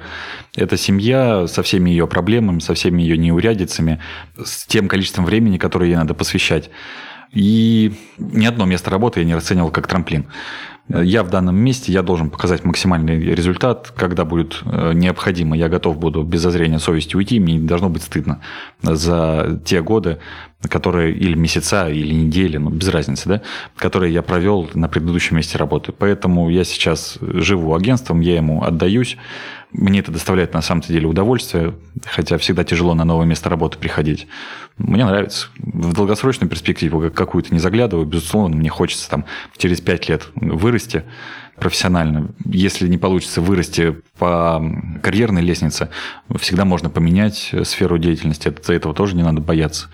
Это 0.53 0.75
семья 0.75 1.47
со 1.47 1.63
всеми 1.63 1.89
ее 1.89 2.07
проблемами, 2.07 2.59
со 2.59 2.73
всеми 2.73 3.03
ее 3.03 3.17
неурядицами, 3.17 4.01
с 4.43 4.65
тем 4.65 4.89
количеством 4.89 5.23
времени, 5.23 5.57
которое 5.57 5.91
ей 5.91 5.95
надо 5.95 6.13
посвящать. 6.13 6.69
И 7.31 7.93
ни 8.17 8.45
одно 8.45 8.65
место 8.65 8.91
работы 8.91 9.21
я 9.21 9.25
не 9.25 9.33
расценивал 9.33 9.71
как 9.71 9.87
трамплин. 9.87 10.25
Я 10.87 11.23
в 11.23 11.31
данном 11.31 11.55
месте, 11.55 11.91
я 11.91 12.03
должен 12.03 12.29
показать 12.29 12.63
максимальный 12.63 13.17
результат. 13.19 13.91
Когда 13.95 14.23
будет 14.23 14.61
э, 14.65 14.93
необходимо, 14.93 15.57
я 15.57 15.67
готов 15.67 15.97
буду 15.97 16.21
без 16.21 16.41
зазрения 16.41 16.77
совести 16.77 17.15
уйти. 17.15 17.39
Мне 17.39 17.57
не 17.57 17.67
должно 17.67 17.89
быть 17.89 18.03
стыдно 18.03 18.41
за 18.83 19.59
те 19.65 19.81
годы, 19.81 20.19
которые 20.69 21.13
или 21.13 21.35
месяца, 21.35 21.89
или 21.89 22.13
недели, 22.13 22.57
ну, 22.57 22.69
без 22.69 22.87
разницы, 22.89 23.27
да, 23.27 23.41
которые 23.75 24.13
я 24.13 24.21
провел 24.21 24.69
на 24.73 24.87
предыдущем 24.87 25.37
месте 25.37 25.57
работы. 25.57 25.91
Поэтому 25.91 26.49
я 26.49 26.63
сейчас 26.63 27.17
живу 27.21 27.75
агентством, 27.75 28.21
я 28.21 28.35
ему 28.35 28.63
отдаюсь. 28.63 29.17
Мне 29.71 29.99
это 29.99 30.11
доставляет 30.11 30.53
на 30.53 30.61
самом 30.61 30.81
деле 30.81 31.07
удовольствие, 31.07 31.73
хотя 32.05 32.37
всегда 32.37 32.63
тяжело 32.63 32.93
на 32.93 33.03
новое 33.03 33.25
место 33.25 33.49
работы 33.49 33.77
приходить. 33.77 34.27
Мне 34.77 35.05
нравится. 35.05 35.47
В 35.57 35.93
долгосрочную 35.93 36.49
перспективу 36.49 37.11
какую-то 37.11 37.53
не 37.53 37.59
заглядываю. 37.59 38.05
Безусловно, 38.05 38.55
мне 38.55 38.69
хочется 38.69 39.09
там 39.09 39.25
через 39.57 39.81
пять 39.81 40.07
лет 40.07 40.27
вырасти 40.35 41.03
профессионально. 41.57 42.29
Если 42.45 42.87
не 42.87 42.97
получится 42.97 43.41
вырасти 43.41 43.97
по 44.17 44.61
карьерной 45.01 45.41
лестнице, 45.41 45.89
всегда 46.37 46.65
можно 46.65 46.89
поменять 46.89 47.53
сферу 47.63 47.97
деятельности. 47.97 48.49
От 48.49 48.69
этого 48.69 48.93
тоже 48.93 49.15
не 49.15 49.23
надо 49.23 49.41
бояться. 49.41 49.87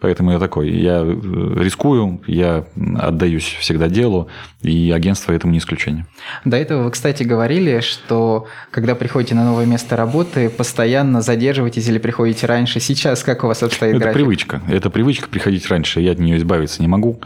Поэтому 0.00 0.30
я 0.32 0.38
такой, 0.38 0.70
я 0.70 1.00
э, 1.02 1.54
рискую, 1.56 2.20
я 2.26 2.64
отдаюсь 2.98 3.56
всегда 3.60 3.88
делу, 3.88 4.28
и 4.62 4.92
агентство 4.94 5.32
этому 5.32 5.52
не 5.52 5.58
исключение. 5.58 6.06
До 6.44 6.56
этого 6.56 6.84
вы, 6.84 6.90
кстати, 6.90 7.24
говорили, 7.24 7.80
что 7.80 8.46
когда 8.70 8.94
приходите 8.94 9.34
на 9.34 9.44
новое 9.44 9.66
место 9.66 9.96
работы, 9.96 10.50
постоянно 10.50 11.20
задерживаетесь 11.20 11.88
или 11.88 11.98
приходите 11.98 12.46
раньше. 12.46 12.78
Сейчас 12.80 13.24
как 13.24 13.42
у 13.42 13.48
вас 13.48 13.62
обстоит 13.62 13.96
Это 13.96 14.04
график? 14.04 14.16
привычка. 14.16 14.62
Это 14.68 14.90
привычка 14.90 15.28
приходить 15.28 15.66
раньше. 15.68 16.00
Я 16.00 16.12
от 16.12 16.18
нее 16.18 16.36
избавиться 16.38 16.80
не 16.80 16.88
могу. 16.88 17.20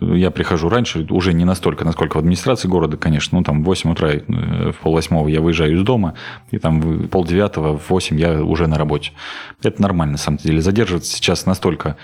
Я 0.00 0.30
прихожу 0.30 0.68
раньше, 0.68 1.06
уже 1.08 1.32
не 1.32 1.46
настолько, 1.46 1.84
насколько 1.84 2.16
в 2.16 2.18
администрации 2.18 2.68
города, 2.68 2.98
конечно, 2.98 3.38
ну, 3.38 3.44
там, 3.44 3.62
в 3.62 3.64
8 3.64 3.92
утра, 3.92 4.10
э, 4.10 4.72
в 4.72 4.76
пол 4.82 4.92
восьмого 4.92 5.28
я 5.28 5.40
выезжаю 5.40 5.74
из 5.74 5.82
дома, 5.82 6.14
и 6.50 6.58
там 6.58 6.80
в 6.80 7.08
пол 7.08 7.24
девятого, 7.24 7.78
в 7.78 7.88
8 7.88 8.18
я 8.18 8.42
уже 8.42 8.66
на 8.66 8.76
работе. 8.76 9.12
Это 9.62 9.80
нормально, 9.80 10.12
на 10.12 10.18
самом 10.18 10.36
деле. 10.36 10.60
Задерживаться 10.60 11.16
сейчас 11.16 11.46
настолько 11.46 11.96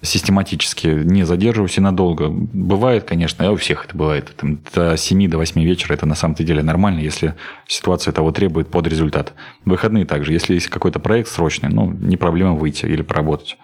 систематически 0.00 0.86
не 0.86 1.24
задерживаюсь 1.24 1.76
и 1.76 1.80
надолго. 1.80 2.28
Бывает, 2.28 3.04
конечно, 3.04 3.46
а 3.46 3.50
у 3.50 3.56
всех 3.56 3.86
это 3.86 3.96
бывает. 3.96 4.32
Там, 4.36 4.60
до 4.74 4.96
7 4.96 5.28
до 5.28 5.38
8 5.38 5.60
вечера 5.62 5.94
это 5.94 6.06
на 6.06 6.14
самом-то 6.14 6.44
деле 6.44 6.62
нормально, 6.62 7.00
если 7.00 7.34
ситуация 7.66 8.12
того 8.12 8.30
требует 8.30 8.68
под 8.68 8.86
результат. 8.86 9.34
Выходные 9.64 10.04
также. 10.04 10.32
Если 10.32 10.54
есть 10.54 10.68
какой-то 10.68 11.00
проект 11.00 11.28
срочный, 11.28 11.68
ну, 11.68 11.90
не 11.90 12.16
проблема 12.16 12.54
выйти 12.54 12.86
или 12.86 13.02
поработать. 13.02 13.58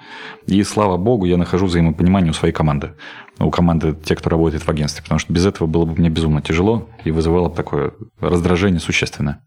И 0.47 0.63
слава 0.65 0.97
богу, 0.97 1.25
я 1.25 1.37
нахожу 1.37 1.67
взаимопонимание 1.67 2.33
у 2.33 2.35
своей 2.35 2.53
команды. 2.53 2.95
У 3.39 3.51
команды, 3.51 3.95
те, 4.05 4.17
кто 4.17 4.31
работает 4.31 4.65
в 4.65 4.69
агентстве. 4.69 5.03
Потому 5.03 5.21
что 5.21 5.33
без 5.33 5.47
этого 5.47 5.69
было 5.69 5.85
бы 5.85 5.95
мне 5.97 6.09
безумно 6.09 6.43
тяжело 6.43 6.89
и 7.05 7.11
вызывало 7.11 7.49
такое 7.49 7.93
раздражение 8.21 8.81
существенное. 8.81 9.41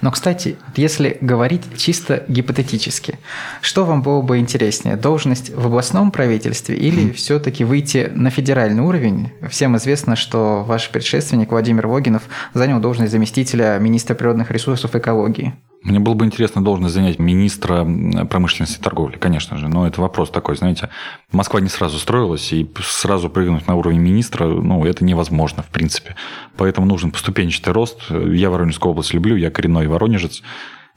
Но, 0.00 0.10
кстати, 0.10 0.56
если 0.76 1.18
говорить 1.20 1.62
чисто 1.76 2.24
гипотетически, 2.28 3.18
что 3.60 3.84
вам 3.84 4.02
было 4.02 4.22
бы 4.22 4.38
интереснее, 4.38 4.96
должность 4.96 5.50
в 5.50 5.66
областном 5.66 6.10
правительстве 6.10 6.76
или 6.76 7.12
все-таки 7.12 7.64
выйти 7.64 8.10
на 8.14 8.30
федеральный 8.30 8.82
уровень? 8.82 9.32
Всем 9.48 9.76
известно, 9.76 10.16
что 10.16 10.64
ваш 10.64 10.90
предшественник 10.90 11.50
Владимир 11.50 11.86
Вогинов 11.86 12.22
занял 12.54 12.80
должность 12.80 13.12
заместителя 13.12 13.78
министра 13.78 14.14
природных 14.14 14.50
ресурсов 14.50 14.94
и 14.94 14.98
экологии. 14.98 15.54
Мне 15.88 16.00
было 16.00 16.12
бы 16.12 16.26
интересно 16.26 16.62
должность 16.62 16.94
занять 16.94 17.18
министра 17.18 17.86
промышленности 18.28 18.78
и 18.78 18.82
торговли, 18.82 19.16
конечно 19.16 19.56
же, 19.56 19.68
но 19.68 19.86
это 19.86 20.02
вопрос 20.02 20.28
такой, 20.28 20.54
знаете, 20.54 20.90
Москва 21.32 21.60
не 21.60 21.70
сразу 21.70 21.98
строилась, 21.98 22.52
и 22.52 22.70
сразу 22.82 23.30
прыгнуть 23.30 23.66
на 23.66 23.74
уровень 23.74 24.00
министра, 24.00 24.46
ну, 24.46 24.84
это 24.84 25.02
невозможно, 25.02 25.62
в 25.62 25.68
принципе. 25.68 26.14
Поэтому 26.58 26.86
нужен 26.86 27.10
поступенчатый 27.10 27.72
рост. 27.72 28.02
Я 28.10 28.50
Воронежскую 28.50 28.92
область 28.92 29.14
люблю, 29.14 29.34
я 29.36 29.50
коренной 29.50 29.86
воронежец, 29.86 30.42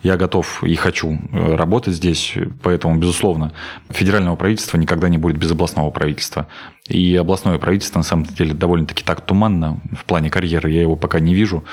я 0.04 0.18
готов 0.18 0.62
и 0.62 0.76
хочу 0.76 1.22
э, 1.32 1.56
работать 1.56 1.94
здесь, 1.94 2.34
поэтому, 2.62 2.98
безусловно, 2.98 3.54
федерального 3.92 4.36
правительства 4.36 4.78
никогда 4.78 5.08
не 5.08 5.18
будет 5.18 5.38
без 5.38 5.52
областного 5.52 5.90
правительства. 5.92 6.48
И 6.90 7.16
областное 7.16 7.58
правительство, 7.60 8.00
на 8.00 8.04
самом 8.04 8.26
деле, 8.26 8.54
довольно-таки 8.54 9.06
так 9.06 9.22
туманно 9.22 9.80
в 9.98 10.04
плане 10.04 10.30
карьеры, 10.30 10.70
я 10.70 10.82
его 10.82 10.98
пока 10.98 11.22
не 11.22 11.34
вижу 11.34 11.64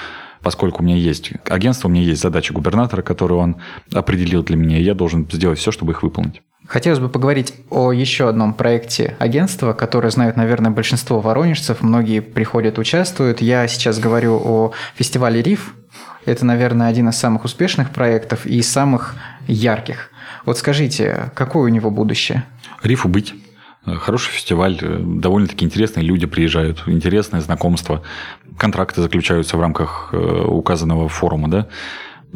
поскольку 0.42 0.83
у 0.83 0.87
меня 0.87 0.97
есть 0.97 1.33
агентство, 1.49 1.88
у 1.88 1.90
меня 1.90 2.02
есть 2.02 2.23
задачи 2.23 2.52
губернатора, 2.52 3.02
которые 3.02 3.38
он 3.38 3.57
определил 3.92 4.42
для 4.42 4.57
меня, 4.57 4.78
и 4.78 4.83
я 4.83 4.95
должен 4.95 5.28
сделать 5.30 5.59
все, 5.59 5.71
чтобы 5.71 5.92
их 5.92 6.02
выполнить. 6.02 6.42
Хотелось 6.66 6.99
бы 6.99 7.09
поговорить 7.09 7.54
о 7.71 7.92
еще 7.92 8.28
одном 8.28 8.52
проекте 8.52 9.16
агентства, 9.18 9.73
которое 9.73 10.11
знают, 10.11 10.37
наверное, 10.37 10.71
большинство 10.71 11.21
воронежцев. 11.21 11.80
Многие 11.80 12.21
приходят, 12.21 12.78
участвуют. 12.78 13.40
Я 13.40 13.66
сейчас 13.68 13.99
говорю 13.99 14.35
о 14.45 14.73
фестивале 14.95 15.40
«Риф». 15.40 15.75
Это, 16.26 16.45
наверное, 16.45 16.88
один 16.88 17.09
из 17.09 17.16
самых 17.16 17.45
успешных 17.45 17.90
проектов 17.90 18.45
и 18.45 18.61
самых 18.61 19.14
ярких. 19.47 20.11
Вот 20.45 20.59
скажите, 20.59 21.30
какое 21.35 21.64
у 21.64 21.68
него 21.68 21.90
будущее? 21.90 22.45
«Рифу» 22.83 23.09
быть. 23.09 23.35
Хороший 23.97 24.30
фестиваль, 24.30 24.78
довольно-таки 24.80 25.64
интересные 25.64 26.04
люди 26.04 26.26
приезжают, 26.26 26.83
интересные 26.87 27.40
знакомства 27.40 28.02
контракты 28.57 29.00
заключаются 29.00 29.57
в 29.57 29.61
рамках 29.61 30.11
э, 30.12 30.45
указанного 30.47 31.09
форума, 31.09 31.49
да, 31.49 31.68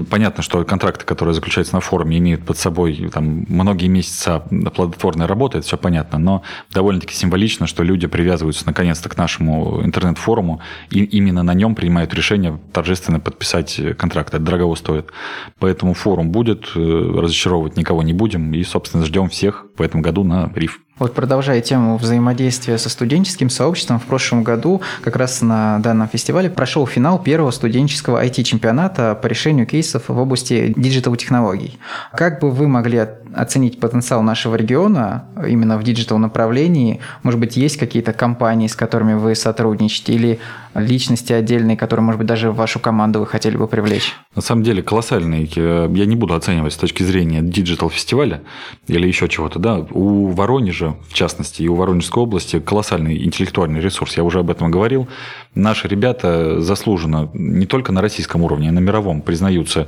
Понятно, 0.09 0.43
что 0.43 0.65
контракты, 0.65 1.05
которые 1.05 1.35
заключаются 1.35 1.75
на 1.75 1.81
форуме, 1.81 2.17
имеют 2.17 2.47
под 2.47 2.57
собой 2.57 3.11
там, 3.13 3.45
многие 3.49 3.89
месяца 3.89 4.41
плодотворной 4.75 5.27
работы, 5.27 5.59
это 5.59 5.67
все 5.67 5.77
понятно, 5.77 6.19
но 6.19 6.43
довольно-таки 6.73 7.15
символично, 7.15 7.67
что 7.67 7.83
люди 7.83 8.07
привязываются 8.07 8.65
наконец-то 8.65 9.11
к 9.11 9.19
нашему 9.19 9.85
интернет-форуму 9.85 10.63
и 10.89 11.05
именно 11.05 11.43
на 11.43 11.53
нем 11.53 11.75
принимают 11.75 12.15
решение 12.15 12.59
торжественно 12.73 13.21
подписать 13.21 13.79
контракт. 13.99 14.33
Это 14.33 14.43
дорого 14.43 14.75
стоит. 14.77 15.11
Поэтому 15.59 15.93
форум 15.93 16.31
будет, 16.31 16.71
э, 16.75 16.81
разочаровывать 16.81 17.77
никого 17.77 18.03
не 18.03 18.15
будем 18.15 18.55
и, 18.55 18.65
собственно, 18.65 19.05
ждем 19.05 19.29
всех 19.29 19.67
в 19.77 19.83
этом 19.83 20.01
году 20.01 20.25
на 20.25 20.51
РИФ. 20.55 20.81
Вот 20.99 21.15
продолжая 21.15 21.61
тему 21.63 21.97
взаимодействия 21.97 22.77
со 22.79 22.89
студенческим 22.89 23.51
сообществом, 23.51 23.99
в 23.99 24.05
прошлом 24.05 24.45
году 24.45 24.83
как 25.03 25.17
раз 25.17 25.41
на 25.41 25.79
данном 25.79 26.07
фестивале 26.07 26.51
прошел 26.51 26.87
финал 26.87 27.19
первого 27.19 27.51
студенческого 27.51 28.23
IT-чемпионата 28.25 29.15
по 29.15 29.27
решению 29.27 29.67
кейсов 29.67 30.09
в 30.09 30.19
области 30.19 30.73
digital-технологий. 30.77 31.79
Как 32.13 32.41
бы 32.41 32.51
вы 32.51 32.69
могли 32.69 32.99
оценить 33.35 33.81
потенциал 33.81 34.23
нашего 34.23 34.55
региона 34.55 35.25
именно 35.47 35.79
в 35.79 35.83
digital 35.83 36.19
направлении? 36.19 37.01
Может 37.23 37.41
быть, 37.41 37.57
есть 37.57 37.77
какие-то 37.77 38.13
компании, 38.13 38.67
с 38.67 38.75
которыми 38.75 39.15
вы 39.15 39.35
сотрудничаете, 39.35 40.15
или 40.15 40.39
личности 40.75 41.33
отдельные, 41.33 41.77
которые, 41.77 42.05
может 42.05 42.19
быть, 42.19 42.27
даже 42.27 42.51
в 42.51 42.57
вашу 42.57 42.79
команду 42.79 43.21
вы 43.21 43.27
хотели 43.27 43.57
бы 43.57 43.69
привлечь? 43.69 44.15
На 44.35 44.43
самом 44.43 44.63
деле 44.63 44.83
колоссальный. 44.83 45.51
Я 45.55 46.07
не 46.07 46.17
буду 46.17 46.35
оценивать 46.35 46.73
с 46.73 46.77
точки 46.77 47.03
зрения 47.03 47.43
digital-фестиваля 47.43 48.43
или 48.87 49.07
еще 49.07 49.29
чего-то. 49.29 49.59
Да? 49.59 49.87
У 49.91 50.29
Воронежа, 50.29 50.95
в 51.09 51.15
частности, 51.15 51.63
и 51.63 51.69
у 51.69 51.75
Воронежской 51.75 52.23
области 52.23 52.59
колоссальный 52.59 53.23
интеллектуальный 53.25 53.81
ресурс. 53.81 54.17
Я 54.17 54.25
уже 54.25 54.39
об 54.39 54.51
этом 54.51 54.71
говорил. 54.71 55.09
Наши 55.55 55.89
ребята 55.89 56.61
заслуженно 56.61 57.29
не 57.35 57.67
только 57.67 57.93
на 57.93 58.01
российском 58.01 58.43
уровне, 58.43 58.71
а 58.71 58.73
на 58.73 58.79
мировом 58.79 59.21
признаются 59.21 59.87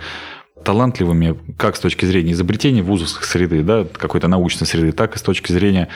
талантливыми 0.62 1.37
как 1.56 1.76
с 1.76 1.80
точки 1.80 2.04
зрения 2.04 2.32
изобретения 2.32 2.82
вузовской 2.82 3.26
среды, 3.26 3.62
да, 3.62 3.84
какой-то 3.84 4.28
научной 4.28 4.66
среды, 4.66 4.92
так 4.92 5.16
и 5.16 5.18
с 5.18 5.23
точки 5.23 5.52
зрения 5.52 5.88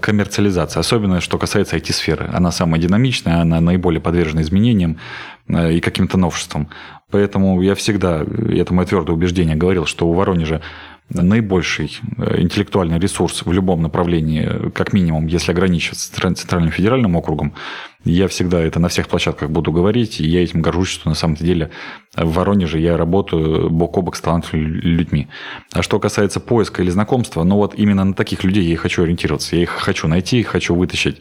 коммерциализации, 0.00 0.80
особенно 0.80 1.20
что 1.20 1.38
касается 1.38 1.76
IT-сферы. 1.76 2.28
Она 2.32 2.50
самая 2.50 2.80
динамичная, 2.80 3.40
она 3.40 3.60
наиболее 3.60 4.00
подвержена 4.00 4.42
изменениям 4.42 4.98
э, 5.48 5.74
и 5.74 5.80
каким-то 5.80 6.18
новшествам. 6.18 6.68
Поэтому 7.10 7.60
я 7.62 7.74
всегда, 7.74 8.22
это 8.22 8.74
мое 8.74 8.86
твердое 8.86 9.14
убеждение, 9.14 9.56
говорил, 9.56 9.86
что 9.86 10.08
у 10.08 10.12
Воронежа 10.12 10.60
наибольший 11.08 11.98
э, 12.18 12.40
интеллектуальный 12.40 12.98
ресурс 12.98 13.42
в 13.44 13.52
любом 13.52 13.82
направлении, 13.82 14.70
как 14.70 14.92
минимум, 14.92 15.26
если 15.26 15.52
ограничиваться 15.52 16.12
Центральным 16.12 16.70
федеральным 16.70 17.16
округом, 17.16 17.54
я 18.04 18.28
всегда 18.28 18.60
это 18.60 18.80
на 18.80 18.88
всех 18.88 19.08
площадках 19.08 19.50
буду 19.50 19.72
говорить, 19.72 20.20
и 20.20 20.26
я 20.26 20.42
этим 20.42 20.62
горжусь, 20.62 20.88
что 20.88 21.08
на 21.08 21.14
самом 21.14 21.36
деле 21.36 21.70
в 22.16 22.32
Воронеже 22.32 22.78
я 22.78 22.96
работаю 22.96 23.70
бок 23.70 23.96
о 23.96 24.02
бок 24.02 24.16
с 24.16 24.20
талантливыми 24.20 24.66
людьми. 24.66 25.28
А 25.72 25.82
что 25.82 25.98
касается 25.98 26.40
поиска 26.40 26.82
или 26.82 26.90
знакомства, 26.90 27.42
ну 27.44 27.56
вот 27.56 27.74
именно 27.76 28.04
на 28.04 28.14
таких 28.14 28.44
людей 28.44 28.64
я 28.64 28.72
и 28.72 28.76
хочу 28.76 29.02
ориентироваться. 29.02 29.56
Я 29.56 29.62
их 29.62 29.70
хочу 29.70 30.08
найти, 30.08 30.42
хочу 30.42 30.74
вытащить 30.74 31.20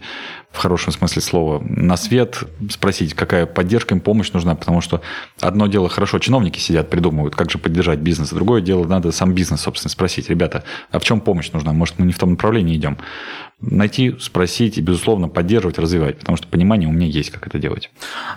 в 0.51 0.57
хорошем 0.57 0.91
смысле 0.91 1.21
слова 1.21 1.63
на 1.65 1.95
свет, 1.95 2.43
спросить, 2.69 3.13
какая 3.13 3.45
поддержка 3.45 3.95
им, 3.95 4.01
помощь 4.01 4.31
нужна, 4.33 4.55
потому 4.55 4.81
что 4.81 5.01
одно 5.39 5.67
дело 5.67 5.88
хорошо, 5.88 6.19
чиновники 6.19 6.59
сидят, 6.59 6.89
придумывают, 6.89 7.35
как 7.35 7.50
же 7.50 7.57
поддержать 7.57 8.00
бизнес, 8.00 8.31
другое 8.31 8.61
дело, 8.61 8.85
надо 8.85 9.11
сам 9.13 9.33
бизнес, 9.33 9.61
собственно, 9.61 9.89
спросить, 9.89 10.29
ребята, 10.29 10.63
а 10.91 11.00
в 11.00 11.03
чем 11.03 11.21
помощь 11.21 11.51
нужна, 11.51 11.71
может, 11.71 12.00
мы 12.00 12.05
не 12.05 12.11
в 12.11 12.19
том 12.19 12.31
направлении 12.31 12.75
идем 12.75 12.97
найти, 13.62 14.15
спросить 14.20 14.77
и, 14.77 14.82
безусловно, 14.82 15.27
поддерживать, 15.27 15.77
развивать, 15.77 16.20
потому 16.20 16.38
что 16.38 16.48
понимание 16.48 16.89
у 16.89 16.91
меня 16.91 17.08
есть, 17.08 17.30
как 17.30 17.48
это 17.48 17.60
делать. 17.60 17.91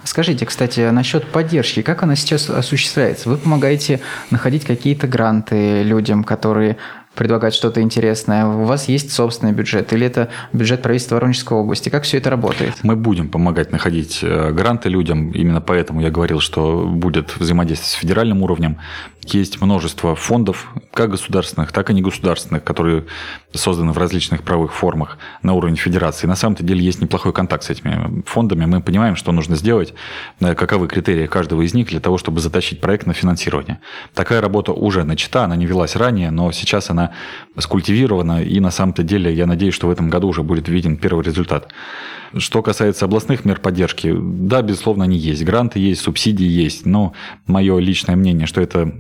Скажите, 0.05 0.47
кстати, 0.47 0.91
насчет 0.91 1.27
поддержки, 1.27 1.83
как 1.83 2.03
она 2.03 2.17
сейчас 2.17 2.51
осуществляется? 2.51 3.29
Вы 3.29 3.37
помогаете 3.37 4.01
находить 4.31 4.65
какие-то 4.65 5.07
гранты 5.07 5.83
людям, 5.83 6.25
которые 6.25 6.77
предлагать 7.15 7.55
что-то 7.55 7.81
интересное, 7.81 8.47
у 8.47 8.65
вас 8.65 8.89
есть 8.89 9.13
собственный 9.13 9.53
бюджет, 9.53 9.93
или 9.93 10.07
это 10.07 10.29
бюджет 10.53 10.83
правительства 10.83 11.17
Воронежской 11.17 11.57
области? 11.57 11.89
Как 11.89 12.03
все 12.03 12.19
это 12.19 12.31
работает? 12.31 12.75
Мы 12.83 12.97
будем 12.97 13.29
помогать 13.29 13.73
находить 13.73 14.21
э, 14.23 14.51
гранты 14.51 14.89
людям, 14.89 15.31
именно 15.31 15.61
поэтому 15.61 16.01
я 16.01 16.11
говорил, 16.11 16.41
что 16.41 16.85
будет 16.87 17.37
взаимодействие 17.37 17.89
с 17.89 17.93
федеральным 17.93 18.43
уровнем. 18.43 18.79
Есть 19.33 19.61
множество 19.61 20.15
фондов, 20.15 20.71
как 20.93 21.11
государственных, 21.11 21.73
так 21.73 21.91
и 21.91 21.95
негосударственных, 21.95 22.63
которые 22.63 23.05
созданы 23.53 23.93
в 23.93 23.99
различных 23.99 24.43
правовых 24.43 24.73
формах 24.75 25.19
на 25.43 25.55
уровне 25.55 25.77
федерации. 25.77 26.27
На 26.27 26.37
самом-то 26.37 26.63
деле 26.63 26.85
есть 26.85 27.01
неплохой 27.01 27.33
контакт 27.33 27.65
с 27.65 27.71
этими 27.71 28.23
фондами. 28.27 28.67
Мы 28.67 28.83
понимаем, 28.83 29.17
что 29.17 29.33
нужно 29.33 29.57
сделать, 29.57 29.95
э, 30.41 30.55
каковы 30.55 30.89
критерии 30.89 31.27
каждого 31.27 31.63
из 31.63 31.75
них 31.75 31.89
для 31.89 32.01
того, 32.01 32.19
чтобы 32.19 32.41
затащить 32.41 32.81
проект 32.81 33.07
на 33.07 33.15
финансирование. 33.15 33.81
Такая 34.15 34.41
работа 34.41 34.73
уже 34.73 35.05
начата, 35.05 35.45
она 35.45 35.57
не 35.57 35.67
велась 35.67 35.97
ранее, 35.97 36.31
но 36.31 36.53
сейчас 36.53 36.91
она 36.91 37.13
скультивирована, 37.59 38.43
и 38.43 38.61
на 38.61 38.71
самом-то 38.71 39.03
деле 39.03 39.33
я 39.33 39.47
надеюсь, 39.47 39.75
что 39.75 39.87
в 39.87 39.91
этом 39.91 40.11
году 40.11 40.29
уже 40.29 40.43
будет 40.43 40.69
виден 40.69 40.97
первый 40.97 41.25
результат. 41.25 41.69
Что 42.37 42.63
касается 42.63 43.05
областных 43.05 43.45
мер 43.45 43.61
поддержки, 43.61 44.13
да, 44.15 44.61
безусловно, 44.63 45.05
они 45.05 45.17
есть. 45.17 45.45
Гранты 45.45 45.79
есть, 45.79 46.01
субсидии 46.01 46.47
есть, 46.47 46.85
но 46.85 47.13
мое 47.47 47.79
личное 47.79 48.17
мнение, 48.17 48.47
что 48.47 48.61
это 48.61 48.93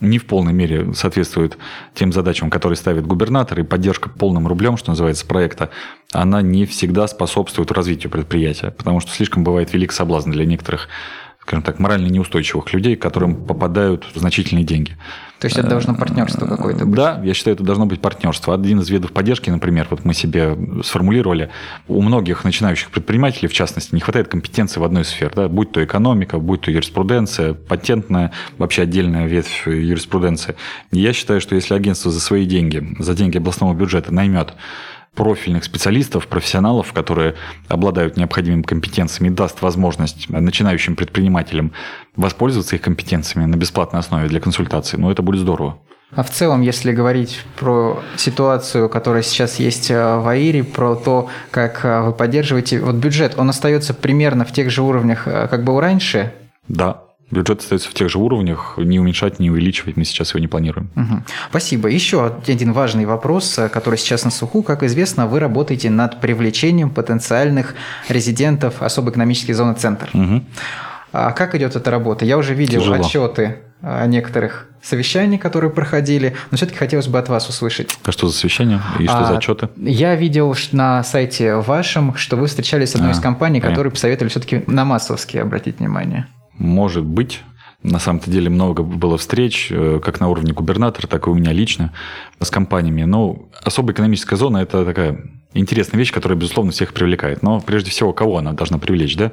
не 0.00 0.18
в 0.18 0.26
полной 0.26 0.52
мере 0.52 0.94
соответствует 0.94 1.58
тем 1.94 2.12
задачам, 2.12 2.50
которые 2.50 2.76
ставит 2.76 3.06
губернатор, 3.06 3.60
и 3.60 3.62
поддержка 3.62 4.08
полным 4.08 4.46
рублем, 4.46 4.76
что 4.76 4.90
называется, 4.90 5.26
проекта, 5.26 5.70
она 6.12 6.42
не 6.42 6.66
всегда 6.66 7.06
способствует 7.06 7.70
развитию 7.72 8.10
предприятия, 8.10 8.70
потому 8.70 9.00
что 9.00 9.10
слишком 9.10 9.44
бывает 9.44 9.72
велик 9.72 9.92
соблазн 9.92 10.30
для 10.30 10.44
некоторых 10.44 10.88
скажем 11.42 11.64
так, 11.64 11.80
морально 11.80 12.06
неустойчивых 12.06 12.72
людей, 12.72 12.94
которым 12.94 13.44
попадают 13.44 14.06
значительные 14.14 14.64
деньги. 14.64 14.96
То 15.42 15.46
есть 15.46 15.58
это 15.58 15.70
должно 15.70 15.96
партнерство 15.96 16.46
какое-то 16.46 16.86
быть? 16.86 16.94
Да, 16.94 17.20
я 17.24 17.34
считаю, 17.34 17.56
это 17.56 17.64
должно 17.64 17.84
быть 17.84 18.00
партнерство. 18.00 18.54
Один 18.54 18.78
из 18.78 18.88
видов 18.88 19.10
поддержки, 19.10 19.50
например, 19.50 19.88
вот 19.90 20.04
мы 20.04 20.14
себе 20.14 20.56
сформулировали, 20.84 21.50
у 21.88 22.00
многих 22.00 22.44
начинающих 22.44 22.92
предпринимателей, 22.92 23.48
в 23.48 23.52
частности, 23.52 23.92
не 23.92 24.00
хватает 24.00 24.28
компетенции 24.28 24.78
в 24.78 24.84
одной 24.84 25.04
сфере, 25.04 25.32
да, 25.34 25.48
будь 25.48 25.72
то 25.72 25.82
экономика, 25.82 26.38
будь 26.38 26.60
то 26.60 26.70
юриспруденция, 26.70 27.54
патентная, 27.54 28.30
вообще 28.56 28.82
отдельная 28.82 29.26
ветвь 29.26 29.66
юриспруденции. 29.66 30.54
я 30.92 31.12
считаю, 31.12 31.40
что 31.40 31.56
если 31.56 31.74
агентство 31.74 32.12
за 32.12 32.20
свои 32.20 32.46
деньги, 32.46 32.94
за 33.00 33.12
деньги 33.12 33.38
областного 33.38 33.74
бюджета 33.74 34.14
наймет 34.14 34.54
профильных 35.14 35.64
специалистов, 35.64 36.26
профессионалов, 36.26 36.92
которые 36.92 37.34
обладают 37.68 38.16
необходимыми 38.16 38.62
компетенциями, 38.62 39.28
и 39.28 39.34
даст 39.34 39.60
возможность 39.62 40.28
начинающим 40.28 40.96
предпринимателям 40.96 41.72
воспользоваться 42.16 42.76
их 42.76 42.82
компетенциями 42.82 43.46
на 43.46 43.56
бесплатной 43.56 44.00
основе 44.00 44.28
для 44.28 44.40
консультации, 44.40 44.96
ну, 44.96 45.10
это 45.10 45.22
будет 45.22 45.40
здорово. 45.40 45.78
А 46.14 46.22
в 46.22 46.30
целом, 46.30 46.60
если 46.60 46.92
говорить 46.92 47.40
про 47.58 48.02
ситуацию, 48.16 48.90
которая 48.90 49.22
сейчас 49.22 49.58
есть 49.58 49.90
э, 49.90 50.16
в 50.18 50.28
АИРе, 50.28 50.62
про 50.62 50.94
то, 50.94 51.30
как 51.50 51.86
э, 51.86 52.02
вы 52.02 52.12
поддерживаете, 52.12 52.80
вот 52.80 52.96
бюджет, 52.96 53.34
он 53.38 53.48
остается 53.48 53.94
примерно 53.94 54.44
в 54.44 54.52
тех 54.52 54.70
же 54.70 54.82
уровнях, 54.82 55.26
э, 55.26 55.48
как 55.48 55.64
был 55.64 55.80
раньше? 55.80 56.34
Да, 56.68 57.01
Бюджет 57.32 57.60
остается 57.60 57.88
в 57.88 57.94
тех 57.94 58.10
же 58.10 58.18
уровнях, 58.18 58.74
не 58.76 59.00
уменьшать, 59.00 59.40
не 59.40 59.50
увеличивать, 59.50 59.96
мы 59.96 60.04
сейчас 60.04 60.30
его 60.30 60.40
не 60.40 60.48
планируем. 60.48 60.90
Угу. 60.94 61.22
Спасибо. 61.48 61.88
Еще 61.88 62.36
один 62.46 62.72
важный 62.74 63.06
вопрос, 63.06 63.58
который 63.72 63.98
сейчас 63.98 64.24
на 64.24 64.30
слуху. 64.30 64.62
Как 64.62 64.82
известно, 64.82 65.26
вы 65.26 65.40
работаете 65.40 65.88
над 65.88 66.20
привлечением 66.20 66.90
потенциальных 66.90 67.74
резидентов 68.08 68.82
особой 68.82 69.12
экономической 69.12 69.54
зоны 69.54 69.72
«Центр». 69.72 70.10
Угу. 70.12 70.44
А 71.12 71.32
как 71.32 71.54
идет 71.54 71.74
эта 71.74 71.90
работа? 71.90 72.26
Я 72.26 72.36
уже 72.36 72.54
видел 72.54 72.80
Тяжело. 72.80 72.96
отчеты 72.96 73.60
о 73.80 74.06
некоторых 74.06 74.68
совещаний, 74.82 75.38
которые 75.38 75.70
проходили, 75.70 76.36
но 76.50 76.56
все-таки 76.56 76.78
хотелось 76.78 77.08
бы 77.08 77.18
от 77.18 77.28
вас 77.28 77.48
услышать. 77.48 77.96
А 78.04 78.12
что 78.12 78.28
за 78.28 78.34
совещание 78.34 78.80
и 78.98 79.04
что 79.04 79.18
а, 79.18 79.24
за 79.24 79.36
отчеты? 79.38 79.68
Я 79.76 80.14
видел 80.16 80.54
на 80.72 81.02
сайте 81.02 81.56
вашем, 81.56 82.14
что 82.14 82.36
вы 82.36 82.46
встречались 82.46 82.90
с 82.90 82.94
одной 82.94 83.10
а, 83.10 83.12
из 83.14 83.20
компаний, 83.20 83.60
понятно. 83.60 83.70
которые 83.70 83.90
посоветовали 83.92 84.30
все-таки 84.30 84.64
на 84.66 84.84
массовские 84.84 85.42
обратить 85.42 85.78
внимание. 85.78 86.26
Может 86.62 87.04
быть. 87.04 87.40
На 87.82 87.98
самом-то 87.98 88.30
деле 88.30 88.48
много 88.48 88.84
было 88.84 89.18
встреч, 89.18 89.66
э, 89.72 90.00
как 90.00 90.20
на 90.20 90.28
уровне 90.28 90.52
губернатора, 90.52 91.08
так 91.08 91.26
и 91.26 91.30
у 91.30 91.34
меня 91.34 91.50
лично 91.50 91.92
с 92.40 92.48
компаниями. 92.52 93.02
Но 93.02 93.48
особая 93.64 93.92
экономическая 93.92 94.36
зона– 94.36 94.58
это 94.58 94.84
такая 94.84 95.18
интересная 95.54 95.98
вещь, 95.98 96.12
которая, 96.12 96.38
безусловно, 96.38 96.70
всех 96.70 96.94
привлекает. 96.94 97.42
Но 97.42 97.60
прежде 97.60 97.90
всего, 97.90 98.12
кого 98.12 98.38
она 98.38 98.52
должна 98.52 98.78
привлечь, 98.78 99.16
да? 99.16 99.32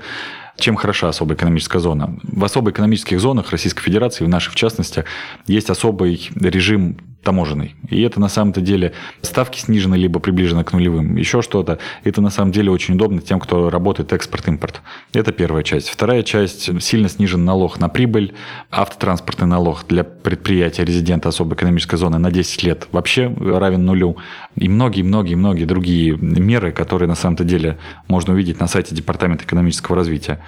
Чем 0.57 0.75
хороша 0.75 1.09
особая 1.09 1.37
экономическая 1.37 1.77
зона? 1.77 2.17
В 2.23 2.43
особо 2.43 2.71
экономических 2.71 3.19
зонах 3.19 3.51
Российской 3.51 3.83
Федерации, 3.83 4.25
в 4.25 4.29
наших 4.29 4.53
в 4.53 4.55
частности, 4.55 5.05
есть 5.45 5.69
особый 5.69 6.31
режим 6.33 6.97
таможенный. 7.23 7.75
И 7.89 8.01
это 8.01 8.19
на 8.19 8.29
самом-то 8.29 8.61
деле 8.61 8.93
ставки 9.21 9.59
снижены, 9.59 9.95
либо 9.95 10.19
приближены 10.19 10.63
к 10.63 10.73
нулевым, 10.73 11.15
еще 11.15 11.41
что-то. 11.41 11.79
Это 12.03 12.21
на 12.21 12.29
самом 12.29 12.51
деле 12.51 12.71
очень 12.71 12.95
удобно 12.95 13.21
тем, 13.21 13.39
кто 13.39 13.69
работает 13.69 14.13
экспорт-импорт. 14.13 14.81
Это 15.13 15.31
первая 15.31 15.63
часть. 15.63 15.89
Вторая 15.89 16.23
часть– 16.23 16.81
сильно 16.81 17.09
снижен 17.09 17.43
налог 17.43 17.79
на 17.79 17.89
прибыль, 17.89 18.33
автотранспортный 18.71 19.47
налог 19.47 19.85
для 19.87 20.03
предприятия 20.03 20.85
резидента 20.85 21.29
особой 21.29 21.55
экономической 21.55 21.97
зоны 21.97 22.19
на 22.19 22.31
10 22.31 22.63
лет 22.63 22.87
вообще 22.91 23.33
равен 23.39 23.85
нулю. 23.85 24.17
И 24.55 24.69
многие-многие-многие 24.69 25.65
другие 25.65 26.15
меры, 26.15 26.71
которые 26.71 27.09
на 27.09 27.15
самом-то 27.15 27.43
деле 27.43 27.77
можно 28.07 28.33
увидеть 28.33 28.59
на 28.59 28.67
сайте 28.67 28.95
Департамента 28.95 29.43
экономического 29.43 29.97
развития. 29.97 30.39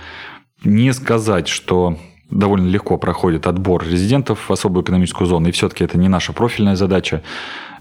Не 0.63 0.93
сказать, 0.93 1.47
что 1.47 1.97
довольно 2.31 2.67
легко 2.67 2.97
проходит 2.97 3.47
отбор 3.47 3.83
резидентов 3.85 4.49
в 4.49 4.51
особую 4.51 4.83
экономическую 4.83 5.27
зону, 5.27 5.49
и 5.49 5.51
все-таки 5.51 5.83
это 5.83 5.97
не 5.97 6.07
наша 6.07 6.33
профильная 6.33 6.75
задача, 6.75 7.21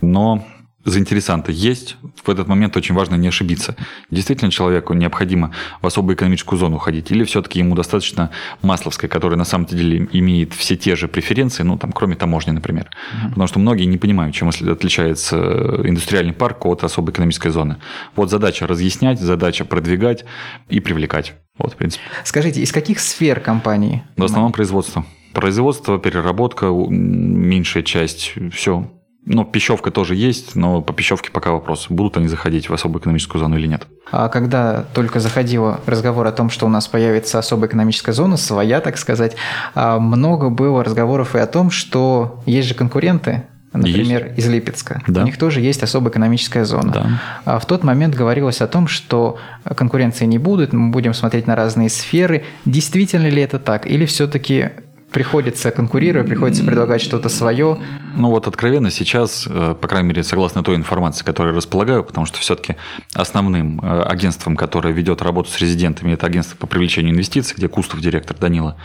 но 0.01 0.45
заинтересанты 0.85 1.53
есть. 1.53 1.97
В 2.25 2.29
этот 2.31 2.49
момент 2.49 2.77
очень 2.77 2.95
важно 2.95 3.15
не 3.17 3.29
ошибиться. 3.29 3.77
Действительно 4.11 4.51
человеку 4.51 4.95
необходимо 4.95 5.53
в 5.83 5.87
особую 5.87 6.17
экономическую 6.17 6.59
зону 6.59 6.79
ходить, 6.79 7.11
или 7.11 7.25
все-таки 7.25 7.59
ему 7.59 7.75
достаточно 7.75 8.31
Масловской, 8.63 9.09
которая 9.09 9.37
на 9.39 9.45
самом 9.45 9.67
деле 9.67 10.09
имеет 10.13 10.55
все 10.55 10.77
те 10.77 10.97
же 10.97 11.09
преференции, 11.09 11.63
ну, 11.63 11.77
там, 11.77 11.93
кроме 11.93 12.17
таможни, 12.17 12.51
например. 12.51 12.85
Mm-hmm. 12.85 13.29
Потому 13.31 13.47
что 13.47 13.59
многие 13.59 13.85
не 13.85 13.99
понимают, 13.99 14.35
чем 14.35 14.49
отличается 14.49 15.37
индустриальный 15.85 16.33
парк 16.33 16.65
от 16.67 16.85
особой 16.85 17.13
экономической 17.13 17.51
зоны. 17.51 17.77
Вот 18.17 18.31
задача 18.31 18.67
разъяснять, 18.67 19.21
задача 19.21 19.65
продвигать 19.65 20.25
и 20.69 20.81
привлекать. 20.81 21.35
Вот, 21.59 21.75
в 21.75 21.77
принципе. 21.77 22.03
Скажите, 22.25 22.63
из 22.63 22.73
каких 22.73 23.01
сфер 23.01 23.41
компании? 23.41 24.03
В 24.17 24.25
основном 24.25 24.53
производство. 24.53 25.05
Производство, 25.35 25.99
переработка, 25.99 26.67
меньшая 26.67 27.83
часть, 27.83 28.33
все. 28.53 28.91
Ну, 29.27 29.45
пищевка 29.45 29.91
тоже 29.91 30.15
есть, 30.15 30.57
но 30.57 30.81
по 30.81 30.93
пищевке 30.93 31.31
пока 31.31 31.53
вопрос, 31.53 31.87
будут 31.91 32.17
они 32.17 32.27
заходить 32.27 32.71
в 32.71 32.75
особую 32.75 33.01
экономическую 33.01 33.39
зону 33.39 33.57
или 33.59 33.67
нет. 33.67 33.87
А 34.11 34.29
когда 34.29 34.85
только 34.95 35.21
заходил 35.21 35.77
разговор 35.87 36.27
о 36.27 36.33
том, 36.33 36.49
что 36.49 36.67
у 36.67 36.69
нас 36.69 36.89
появится 36.89 37.39
особая 37.39 37.69
экономическая 37.69 38.13
зона, 38.13 38.37
своя, 38.37 38.81
так 38.81 38.97
сказать, 38.97 39.37
а 39.75 39.99
много 39.99 40.49
было 40.49 40.83
разговоров 40.83 41.37
и 41.37 41.39
о 41.39 41.47
том, 41.47 41.71
что 41.71 42.43
есть 42.47 42.69
же 42.69 42.75
конкуренты, 42.75 43.45
например, 43.73 44.29
есть. 44.29 44.39
из 44.39 44.49
Липецка. 44.49 45.03
Да. 45.07 45.23
У 45.23 45.25
них 45.25 45.39
тоже 45.39 45.61
есть 45.61 45.83
особая 45.83 46.11
экономическая 46.11 46.65
зона. 46.65 46.93
Да. 46.93 47.21
А 47.45 47.59
в 47.59 47.67
тот 47.67 47.85
момент 47.85 48.15
говорилось 48.15 48.61
о 48.63 48.67
том, 48.67 48.89
что 48.89 49.39
конкуренции 49.65 50.25
не 50.25 50.39
будет, 50.39 50.73
мы 50.73 50.91
будем 50.91 51.15
смотреть 51.15 51.47
на 51.47 51.57
разные 51.57 51.89
сферы. 51.89 52.45
Действительно 52.65 53.29
ли 53.29 53.43
это 53.43 53.59
так? 53.59 53.87
Или 53.87 54.07
все-таки 54.07 54.71
приходится 55.11 55.71
конкурировать, 55.71 56.29
приходится 56.29 56.65
предлагать 56.65 57.03
что-то 57.03 57.29
свое. 57.29 57.79
Ну 58.15 58.31
вот 58.31 58.47
откровенно 58.47 58.91
сейчас, 58.91 59.47
э, 59.49 59.75
по 59.81 59.89
крайней 59.89 60.09
мере, 60.09 60.23
согласно 60.23 60.63
той 60.63 60.77
информации, 60.77 61.25
которой 61.25 61.49
я 61.49 61.57
располагаю, 61.57 62.05
потому 62.05 62.27
что 62.27 62.39
все-таки 62.39 62.77
основным 63.15 63.81
э, 63.81 64.03
агентством, 64.03 64.57
которое 64.57 64.93
ведет 64.93 65.23
работу 65.23 65.51
с 65.51 65.59
резидентами, 65.59 66.13
это 66.13 66.27
агентство 66.27 66.57
по 66.57 66.67
привлечению 66.67 67.13
инвестиций, 67.13 67.57
где 67.57 67.69
Кустов 67.69 68.01
директор 68.01 68.37
Данила. 68.37 68.77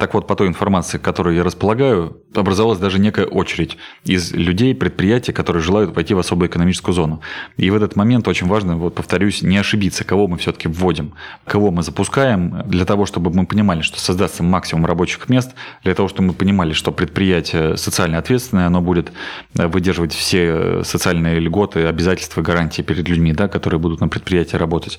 Так 0.00 0.14
вот, 0.14 0.26
по 0.26 0.34
той 0.34 0.48
информации, 0.48 0.96
которой 0.96 1.36
я 1.36 1.44
располагаю, 1.44 2.22
образовалась 2.34 2.78
даже 2.78 2.98
некая 2.98 3.26
очередь 3.26 3.76
из 4.04 4.32
людей, 4.32 4.74
предприятий, 4.74 5.32
которые 5.32 5.62
желают 5.62 5.94
войти 5.94 6.14
в 6.14 6.18
особую 6.18 6.48
экономическую 6.48 6.94
зону. 6.94 7.20
И 7.58 7.68
в 7.68 7.76
этот 7.76 7.96
момент 7.96 8.26
очень 8.26 8.46
важно, 8.46 8.76
вот 8.76 8.94
повторюсь, 8.94 9.42
не 9.42 9.58
ошибиться, 9.58 10.04
кого 10.04 10.26
мы 10.26 10.38
все-таки 10.38 10.68
вводим, 10.68 11.12
кого 11.44 11.70
мы 11.70 11.82
запускаем, 11.82 12.62
для 12.66 12.86
того, 12.86 13.04
чтобы 13.04 13.30
мы 13.30 13.44
понимали, 13.44 13.82
что 13.82 14.00
создастся 14.00 14.42
максимум 14.42 14.86
рабочих 14.86 15.28
мест, 15.28 15.52
для 15.82 15.94
того, 15.94 16.08
чтобы 16.08 16.28
мы 16.28 16.34
понимали, 16.34 16.72
что 16.72 16.92
предприятие 16.92 17.76
социально 17.76 18.18
ответственное, 18.18 18.66
оно 18.66 18.80
будет 18.80 19.12
э, 19.58 19.66
выдерживать 19.66 20.12
все 20.12 20.46
э, 20.46 20.82
социальные 20.84 21.40
льготы, 21.40 21.86
обязательства, 21.86 22.42
гарантии 22.42 22.82
перед 22.82 23.08
людьми, 23.08 23.32
да, 23.32 23.48
которые 23.48 23.80
будут 23.80 24.00
на 24.00 24.08
предприятии 24.08 24.56
работать. 24.56 24.98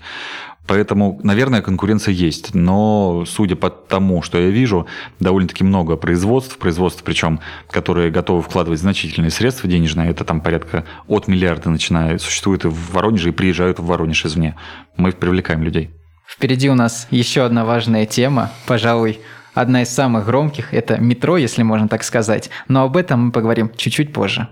Поэтому, 0.67 1.19
наверное, 1.23 1.61
конкуренция 1.61 2.13
есть. 2.13 2.53
Но, 2.53 3.25
судя 3.27 3.55
по 3.55 3.69
тому, 3.69 4.21
что 4.21 4.37
я 4.37 4.49
вижу, 4.49 4.87
довольно-таки 5.19 5.63
много 5.63 5.97
производств, 5.97 6.57
производств 6.57 7.03
причем, 7.03 7.39
которые 7.69 8.11
готовы 8.11 8.41
вкладывать 8.41 8.79
значительные 8.79 9.31
средства 9.31 9.69
денежные, 9.69 10.11
это 10.11 10.23
там 10.23 10.39
порядка 10.39 10.85
от 11.07 11.27
миллиарда 11.27 11.69
начиная, 11.69 12.17
существуют 12.19 12.65
и 12.65 12.67
в 12.67 12.93
Воронеже, 12.93 13.29
и 13.29 13.31
приезжают 13.33 13.79
в 13.79 13.85
Воронеж 13.85 14.25
извне. 14.25 14.55
Мы 14.97 15.11
привлекаем 15.11 15.63
людей. 15.63 15.89
Впереди 16.27 16.69
у 16.69 16.75
нас 16.75 17.07
еще 17.11 17.43
одна 17.43 17.65
важная 17.65 18.05
тема, 18.05 18.51
пожалуй, 18.65 19.19
одна 19.53 19.83
из 19.83 19.89
самых 19.89 20.25
громких– 20.25 20.73
это 20.75 20.97
метро, 20.97 21.37
если 21.37 21.63
можно 21.63 21.87
так 21.87 22.03
сказать. 22.03 22.49
Но 22.67 22.83
об 22.83 22.97
этом 22.97 23.27
мы 23.27 23.31
поговорим 23.31 23.71
чуть-чуть 23.75 24.13
позже. 24.13 24.47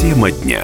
Тема 0.00 0.30
дня. 0.30 0.62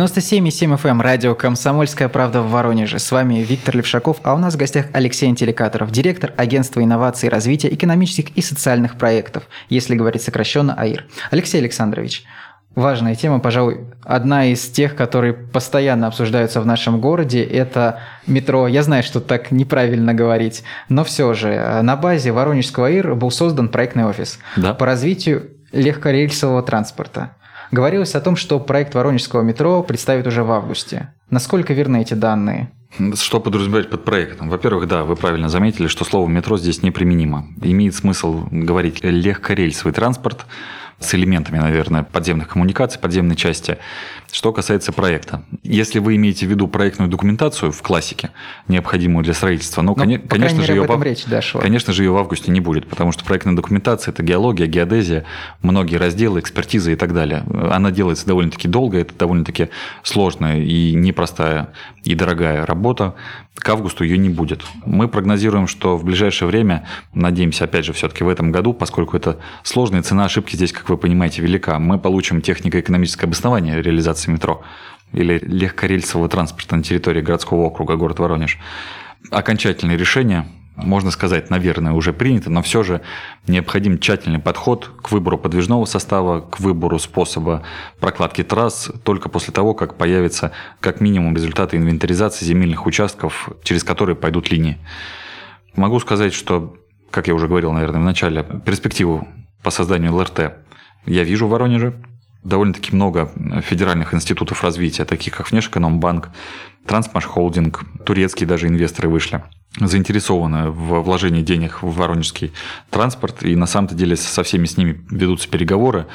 97,7 0.00 0.80
FM, 0.80 1.02
радио 1.02 1.34
«Комсомольская 1.34 2.08
правда» 2.08 2.40
в 2.40 2.50
Воронеже. 2.50 2.98
С 2.98 3.12
вами 3.12 3.44
Виктор 3.46 3.76
Левшаков, 3.76 4.16
а 4.22 4.34
у 4.34 4.38
нас 4.38 4.54
в 4.54 4.56
гостях 4.56 4.86
Алексей 4.94 5.28
Антеликаторов, 5.28 5.90
директор 5.90 6.32
агентства 6.38 6.82
инноваций 6.82 7.26
и 7.26 7.30
развития 7.30 7.68
экономических 7.68 8.34
и 8.34 8.40
социальных 8.40 8.96
проектов, 8.96 9.42
если 9.68 9.94
говорить 9.94 10.22
сокращенно 10.22 10.72
АИР. 10.72 11.04
Алексей 11.30 11.58
Александрович, 11.58 12.24
важная 12.74 13.14
тема, 13.14 13.40
пожалуй, 13.40 13.88
одна 14.02 14.46
из 14.46 14.70
тех, 14.70 14.96
которые 14.96 15.34
постоянно 15.34 16.06
обсуждаются 16.06 16.62
в 16.62 16.66
нашем 16.66 16.98
городе, 16.98 17.44
это 17.44 18.00
метро. 18.26 18.68
Я 18.68 18.82
знаю, 18.82 19.02
что 19.02 19.20
так 19.20 19.50
неправильно 19.50 20.14
говорить, 20.14 20.62
но 20.88 21.04
все 21.04 21.34
же 21.34 21.50
э, 21.50 21.82
на 21.82 21.96
базе 21.96 22.32
Воронежского 22.32 22.86
АИР 22.86 23.16
был 23.16 23.30
создан 23.30 23.68
проектный 23.68 24.06
офис 24.06 24.38
да. 24.56 24.72
по 24.72 24.86
развитию 24.86 25.50
легкорельсового 25.72 26.62
транспорта. 26.62 27.36
Говорилось 27.70 28.14
о 28.14 28.20
том, 28.20 28.36
что 28.36 28.58
проект 28.58 28.94
Воронежского 28.94 29.42
метро 29.42 29.82
представят 29.82 30.26
уже 30.26 30.42
в 30.42 30.50
августе. 30.50 31.14
Насколько 31.30 31.72
верны 31.72 32.02
эти 32.02 32.14
данные? 32.14 32.70
Что 33.14 33.38
подразумевать 33.38 33.88
под 33.88 34.04
проектом? 34.04 34.48
Во-первых, 34.48 34.88
да, 34.88 35.04
вы 35.04 35.14
правильно 35.14 35.48
заметили, 35.48 35.86
что 35.86 36.04
слово 36.04 36.28
метро 36.28 36.58
здесь 36.58 36.82
неприменимо. 36.82 37.46
Имеет 37.62 37.94
смысл 37.94 38.48
говорить 38.50 39.04
легкорельсовый 39.04 39.94
транспорт, 39.94 40.46
с 41.00 41.14
элементами, 41.14 41.58
наверное, 41.58 42.02
подземных 42.02 42.48
коммуникаций, 42.48 43.00
подземной 43.00 43.34
части. 43.34 43.78
Что 44.30 44.52
касается 44.52 44.92
проекта. 44.92 45.42
Если 45.62 45.98
вы 45.98 46.14
имеете 46.16 46.46
в 46.46 46.50
виду 46.50 46.68
проектную 46.68 47.10
документацию 47.10 47.72
в 47.72 47.82
классике, 47.82 48.30
необходимую 48.68 49.24
для 49.24 49.34
строительства, 49.34 49.82
ну, 49.82 49.94
Но, 49.96 50.18
конечно, 50.28 50.62
же 50.62 50.72
ее 50.72 50.82
в... 50.82 51.02
речь 51.02 51.24
дошла. 51.24 51.62
конечно 51.62 51.92
же, 51.92 52.04
ее 52.04 52.12
в 52.12 52.16
августе 52.18 52.52
не 52.52 52.60
будет, 52.60 52.86
потому 52.86 53.12
что 53.12 53.24
проектная 53.24 53.56
документация– 53.56 54.12
это 54.12 54.22
геология, 54.22 54.66
геодезия, 54.66 55.24
многие 55.62 55.96
разделы, 55.96 56.38
экспертиза 56.38 56.92
и 56.92 56.96
так 56.96 57.14
далее. 57.14 57.44
Она 57.72 57.90
делается 57.90 58.26
довольно-таки 58.26 58.68
долго, 58.68 58.98
это 58.98 59.14
довольно-таки 59.14 59.70
сложная 60.02 60.60
и 60.60 60.92
непростая 60.92 61.70
и 62.04 62.14
дорогая 62.14 62.66
работа 62.66 63.14
к 63.54 63.68
августу 63.68 64.04
ее 64.04 64.16
не 64.16 64.30
будет. 64.30 64.64
Мы 64.86 65.08
прогнозируем, 65.08 65.66
что 65.66 65.96
в 65.96 66.04
ближайшее 66.04 66.48
время, 66.48 66.86
надеемся, 67.12 67.64
опять 67.64 67.84
же, 67.84 67.92
все-таки 67.92 68.24
в 68.24 68.28
этом 68.28 68.52
году, 68.52 68.72
поскольку 68.72 69.16
это 69.16 69.38
сложная 69.62 70.02
цена 70.02 70.24
ошибки 70.24 70.56
здесь, 70.56 70.72
как 70.72 70.88
вы 70.88 70.96
понимаете, 70.96 71.42
велика, 71.42 71.78
мы 71.78 71.98
получим 71.98 72.40
технико-экономическое 72.40 73.26
обоснование 73.26 73.82
реализации 73.82 74.30
метро 74.30 74.62
или 75.12 75.38
легкорельсового 75.42 76.28
транспорта 76.28 76.76
на 76.76 76.82
территории 76.82 77.20
городского 77.20 77.62
округа 77.62 77.96
город 77.96 78.18
Воронеж. 78.18 78.58
Окончательное 79.30 79.96
решение 79.96 80.46
можно 80.82 81.10
сказать, 81.10 81.50
наверное, 81.50 81.92
уже 81.92 82.12
принято, 82.12 82.50
но 82.50 82.62
все 82.62 82.82
же 82.82 83.00
необходим 83.46 83.98
тщательный 83.98 84.38
подход 84.38 84.90
к 85.02 85.10
выбору 85.10 85.38
подвижного 85.38 85.84
состава, 85.84 86.40
к 86.40 86.60
выбору 86.60 86.98
способа 86.98 87.62
прокладки 87.98 88.42
трасс 88.42 88.90
только 89.04 89.28
после 89.28 89.52
того, 89.52 89.74
как 89.74 89.96
появятся 89.96 90.52
как 90.80 91.00
минимум 91.00 91.34
результаты 91.34 91.76
инвентаризации 91.76 92.44
земельных 92.44 92.86
участков, 92.86 93.50
через 93.62 93.84
которые 93.84 94.16
пойдут 94.16 94.50
линии. 94.50 94.78
Могу 95.74 96.00
сказать, 96.00 96.32
что, 96.32 96.76
как 97.10 97.28
я 97.28 97.34
уже 97.34 97.48
говорил, 97.48 97.72
наверное, 97.72 98.00
в 98.00 98.04
начале, 98.04 98.44
перспективу 98.64 99.28
по 99.62 99.70
созданию 99.70 100.14
ЛРТ 100.14 100.54
я 101.06 101.24
вижу 101.24 101.46
в 101.46 101.50
Воронеже. 101.50 101.94
Довольно-таки 102.42 102.94
много 102.94 103.30
федеральных 103.62 104.14
институтов 104.14 104.64
развития, 104.64 105.04
таких 105.04 105.36
как 105.36 105.50
Внешэкономбанк, 105.50 106.30
Трансмашхолдинг, 106.86 107.84
турецкие 108.04 108.46
даже 108.46 108.66
инвесторы 108.66 109.08
вышли– 109.08 109.42
заинтересованы 109.78 110.70
в 110.70 111.00
вложении 111.00 111.42
денег 111.42 111.82
в 111.82 111.94
воронежский 111.94 112.52
транспорт, 112.90 113.44
и 113.44 113.54
на 113.54 113.66
самом-то 113.66 113.94
деле 113.94 114.16
со 114.16 114.42
всеми 114.42 114.66
с 114.66 114.76
ними 114.76 115.04
ведутся 115.10 115.48
переговоры. 115.48 116.06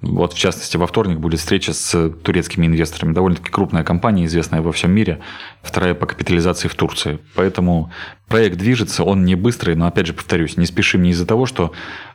Вот, 0.00 0.32
в 0.32 0.38
частности, 0.38 0.78
во 0.78 0.86
вторник 0.86 1.18
будет 1.18 1.40
встреча 1.40 1.74
с 1.74 2.10
турецкими 2.10 2.66
инвесторами. 2.66 3.12
Довольно-таки 3.12 3.50
крупная 3.50 3.84
компания, 3.84 4.24
известная 4.24 4.62
во 4.62 4.72
всем 4.72 4.92
мире, 4.92 5.20
вторая 5.62 5.94
по 5.94 6.06
капитализации 6.06 6.68
в 6.68 6.74
Турции. 6.74 7.18
Поэтому 7.34 7.92
проект 8.28 8.56
движется, 8.56 9.04
он 9.04 9.24
не 9.24 9.34
быстрый, 9.34 9.76
но, 9.76 9.86
опять 9.86 10.06
же, 10.06 10.14
повторюсь, 10.14 10.56
не 10.56 10.64
спешим 10.64 11.02
не 11.02 11.10
из-за 11.10 11.26
того, 11.26 11.44
что 11.44 11.72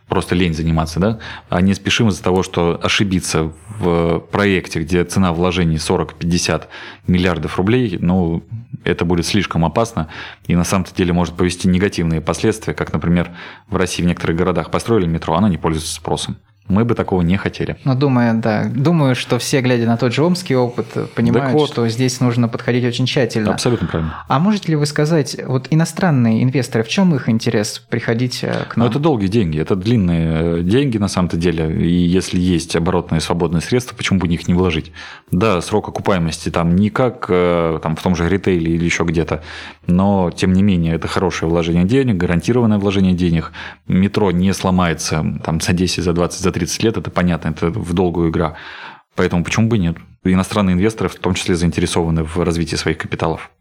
просто 0.07 0.35
лень 0.35 0.53
заниматься, 0.53 0.99
да, 0.99 1.19
а 1.49 1.61
не 1.61 1.73
спешим 1.73 2.09
из-за 2.09 2.23
того, 2.23 2.43
что 2.43 2.79
ошибиться 2.81 3.51
в 3.79 4.19
проекте, 4.31 4.81
где 4.81 5.03
цена 5.03 5.33
вложений 5.33 5.77
40-50 5.77 6.63
миллиардов 7.07 7.57
рублей, 7.57 7.97
ну, 7.99 8.43
это 8.83 9.05
будет 9.05 9.25
слишком 9.25 9.65
опасно 9.65 10.07
и 10.45 10.55
на 10.55 10.63
самом 10.63 10.85
деле 10.95 11.13
может 11.13 11.35
повести 11.35 11.67
негативные 11.67 12.21
последствия, 12.21 12.73
как, 12.73 12.93
например, 12.93 13.31
в 13.67 13.75
России 13.75 14.03
в 14.03 14.05
некоторых 14.05 14.37
городах 14.37 14.71
построили 14.71 15.05
метро, 15.05 15.35
оно 15.35 15.47
не 15.47 15.57
пользуется 15.57 15.93
спросом. 15.93 16.37
Мы 16.67 16.83
бы 16.83 16.95
такого 16.95 17.21
не 17.21 17.37
хотели. 17.37 17.77
Ну, 17.85 17.95
думаю, 17.95 18.39
да. 18.41 18.65
Думаю, 18.65 19.15
что 19.15 19.39
все, 19.39 19.61
глядя 19.61 19.85
на 19.85 19.97
тот 19.97 20.13
же 20.13 20.23
омский 20.23 20.55
опыт, 20.55 20.87
понимают, 21.15 21.53
вот. 21.53 21.69
что 21.69 21.87
здесь 21.87 22.19
нужно 22.19 22.47
подходить 22.47 22.83
очень 22.85 23.05
тщательно. 23.05 23.53
Абсолютно 23.53 23.87
правильно. 23.87 24.25
А 24.27 24.39
можете 24.39 24.69
ли 24.69 24.75
вы 24.75 24.85
сказать, 24.85 25.37
вот 25.45 25.67
иностранные 25.69 26.43
инвесторы, 26.43 26.83
в 26.83 26.89
чем 26.89 27.15
их 27.15 27.29
интерес 27.29 27.79
приходить 27.79 28.43
э, 28.43 28.65
к 28.69 28.75
нам? 28.75 28.85
Ну, 28.85 28.91
это 28.91 28.99
долгие 28.99 29.27
деньги, 29.27 29.59
это 29.59 29.75
длинные 29.75 30.59
э, 30.59 30.61
деньги 30.63 30.97
на 30.97 31.07
самом-то 31.07 31.37
деле. 31.37 31.71
И 31.85 31.89
если 31.89 32.39
есть 32.39 32.75
оборотные 32.75 33.21
свободные 33.21 33.61
средства, 33.61 33.95
почему 33.95 34.19
бы 34.19 34.27
них 34.27 34.47
не 34.47 34.53
вложить? 34.53 34.91
Да, 35.31 35.61
срок 35.61 35.87
окупаемости 35.87 36.49
там 36.49 36.75
не 36.75 36.89
как 36.89 37.27
э, 37.29 37.79
там, 37.81 37.95
в 37.95 38.01
том 38.01 38.15
же 38.15 38.27
ритейле 38.27 38.75
или 38.75 38.83
еще 38.83 39.03
где-то, 39.03 39.43
но 39.85 40.31
тем 40.35 40.53
не 40.53 40.63
менее 40.63 40.95
это 40.95 41.07
хорошее 41.07 41.49
вложение 41.49 41.85
денег, 41.85 42.17
гарантированное 42.17 42.77
вложение 42.77 43.13
денег. 43.13 43.51
Метро 43.87 44.31
не 44.31 44.53
сломается 44.53 45.25
там, 45.43 45.61
за 45.61 45.73
10, 45.73 46.03
за 46.03 46.13
20, 46.13 46.41
за 46.41 46.51
30 46.57 46.83
лет, 46.83 46.97
это 46.97 47.11
понятно, 47.11 47.49
это 47.49 47.69
в 47.69 47.93
долгую 47.93 48.29
игра. 48.29 48.55
Поэтому 49.15 49.43
почему 49.43 49.67
бы 49.67 49.77
нет? 49.77 49.97
Иностранные 50.23 50.73
инвесторы 50.73 51.09
в 51.09 51.15
том 51.15 51.33
числе 51.33 51.55
заинтересованы 51.55 52.23
в 52.23 52.37
развитии 52.43 52.75
своих 52.75 52.97
капиталов. 52.97 53.51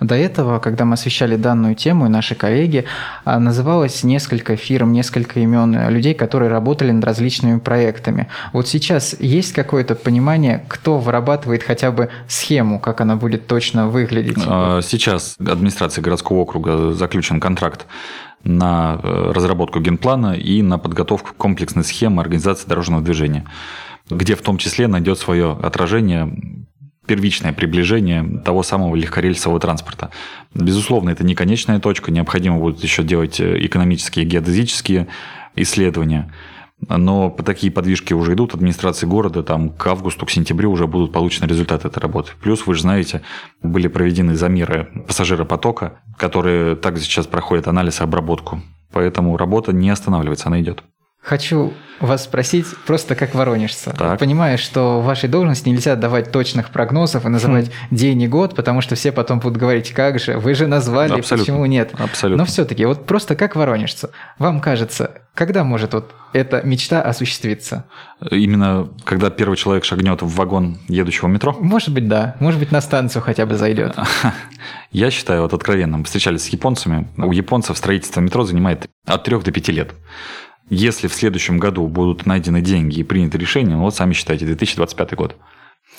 До 0.00 0.14
этого, 0.14 0.58
когда 0.58 0.84
мы 0.84 0.94
освещали 0.94 1.36
данную 1.36 1.74
тему, 1.74 2.06
и 2.06 2.08
наши 2.08 2.34
коллеги, 2.34 2.84
а, 3.24 3.38
называлось 3.38 4.02
несколько 4.04 4.56
фирм, 4.56 4.92
несколько 4.92 5.40
имен 5.40 5.88
людей, 5.88 6.14
которые 6.14 6.50
работали 6.50 6.90
над 6.90 7.04
различными 7.04 7.58
проектами. 7.58 8.28
Вот 8.52 8.68
сейчас 8.68 9.16
есть 9.18 9.52
какое-то 9.52 9.94
понимание, 9.94 10.64
кто 10.68 10.98
вырабатывает 10.98 11.62
хотя 11.62 11.90
бы 11.90 12.10
схему, 12.28 12.80
как 12.80 13.00
она 13.00 13.16
будет 13.16 13.46
точно 13.46 13.88
выглядеть? 13.88 14.38
А, 14.46 14.80
сейчас 14.82 15.36
администрация 15.38 16.02
городского 16.02 16.38
округа 16.38 16.92
заключен 16.92 17.40
контракт 17.40 17.86
на 18.42 18.98
э, 19.02 19.32
разработку 19.34 19.80
генплана 19.80 20.34
и 20.34 20.62
на 20.62 20.78
подготовку 20.78 21.30
комплексной 21.36 21.84
схемы 21.84 22.22
организации 22.22 22.66
дорожного 22.66 23.02
движения, 23.02 23.44
где 24.08 24.34
в 24.34 24.42
том 24.42 24.58
числе 24.58 24.88
найдет 24.88 25.18
свое 25.18 25.58
отражение 25.62 26.66
первичное 27.10 27.52
приближение 27.52 28.40
того 28.44 28.62
самого 28.62 28.94
легкорельсового 28.94 29.58
транспорта. 29.58 30.10
Безусловно, 30.54 31.10
это 31.10 31.24
не 31.24 31.34
конечная 31.34 31.80
точка, 31.80 32.12
необходимо 32.12 32.58
будет 32.60 32.84
еще 32.84 33.02
делать 33.02 33.40
экономические, 33.40 34.24
геодезические 34.24 35.08
исследования. 35.56 36.32
Но 36.88 37.30
такие 37.44 37.72
подвижки 37.72 38.14
уже 38.14 38.34
идут. 38.34 38.54
Администрации 38.54 39.06
города 39.06 39.42
там 39.42 39.70
к 39.70 39.84
августу, 39.88 40.24
к 40.24 40.30
сентябрю 40.30 40.70
уже 40.70 40.86
будут 40.86 41.12
получены 41.12 41.48
результаты 41.48 41.88
этой 41.88 41.98
работы. 41.98 42.30
Плюс, 42.40 42.64
вы 42.64 42.74
же 42.76 42.82
знаете, 42.82 43.22
были 43.60 43.88
проведены 43.88 44.36
замеры 44.36 44.88
пассажиропотока, 45.08 45.98
которые 46.16 46.76
также 46.76 47.02
сейчас 47.02 47.26
проходят 47.26 47.66
анализ 47.66 48.00
и 48.00 48.04
обработку. 48.04 48.62
Поэтому 48.92 49.36
работа 49.36 49.72
не 49.72 49.90
останавливается, 49.90 50.46
она 50.46 50.60
идет. 50.60 50.84
Хочу 51.22 51.74
вас 52.00 52.24
спросить 52.24 52.66
просто 52.86 53.14
как 53.14 53.34
воронежца. 53.34 53.92
Так. 53.92 54.18
Понимаю, 54.18 54.56
что 54.56 55.00
в 55.00 55.04
вашей 55.04 55.28
должности 55.28 55.68
нельзя 55.68 55.94
давать 55.94 56.32
точных 56.32 56.70
прогнозов 56.70 57.26
и 57.26 57.28
называть 57.28 57.68
хм. 57.68 57.94
день 57.94 58.22
и 58.22 58.28
год, 58.28 58.56
потому 58.56 58.80
что 58.80 58.94
все 58.94 59.12
потом 59.12 59.38
будут 59.38 59.58
говорить, 59.58 59.92
как 59.92 60.18
же, 60.18 60.38
вы 60.38 60.54
же 60.54 60.66
назвали, 60.66 61.18
Абсолютно. 61.18 61.36
почему 61.36 61.66
нет. 61.66 61.92
Абсолютно. 61.98 62.42
Но 62.42 62.46
все-таки, 62.46 62.86
вот 62.86 63.04
просто 63.04 63.36
как 63.36 63.54
воронежца, 63.54 64.10
вам 64.38 64.60
кажется, 64.60 65.20
когда 65.34 65.62
может 65.62 65.92
вот 65.92 66.10
эта 66.32 66.62
мечта 66.62 67.02
осуществиться? 67.02 67.84
Именно 68.30 68.88
когда 69.04 69.30
первый 69.30 69.56
человек 69.56 69.84
шагнет 69.84 70.22
в 70.22 70.28
вагон 70.34 70.78
едущего 70.88 71.28
метро? 71.28 71.54
Может 71.60 71.92
быть, 71.92 72.08
да. 72.08 72.36
Может 72.40 72.60
быть, 72.60 72.72
на 72.72 72.80
станцию 72.80 73.22
хотя 73.22 73.44
бы 73.44 73.56
зайдет. 73.56 73.94
Я 74.90 75.10
считаю, 75.10 75.42
вот 75.42 75.52
откровенно, 75.52 75.98
мы 75.98 76.04
встречались 76.04 76.44
с 76.44 76.48
японцами. 76.48 77.08
У 77.18 77.32
японцев 77.32 77.76
строительство 77.76 78.20
метро 78.20 78.44
занимает 78.44 78.88
от 79.06 79.24
3 79.24 79.40
до 79.40 79.52
5 79.52 79.68
лет. 79.68 79.92
Если 80.70 81.08
в 81.08 81.14
следующем 81.14 81.58
году 81.58 81.88
будут 81.88 82.26
найдены 82.26 82.62
деньги 82.62 83.00
и 83.00 83.02
принято 83.04 83.36
решение, 83.36 83.76
ну 83.76 83.82
вот 83.82 83.96
сами 83.96 84.12
считайте, 84.12 84.46
2025 84.46 85.14
год. 85.14 85.36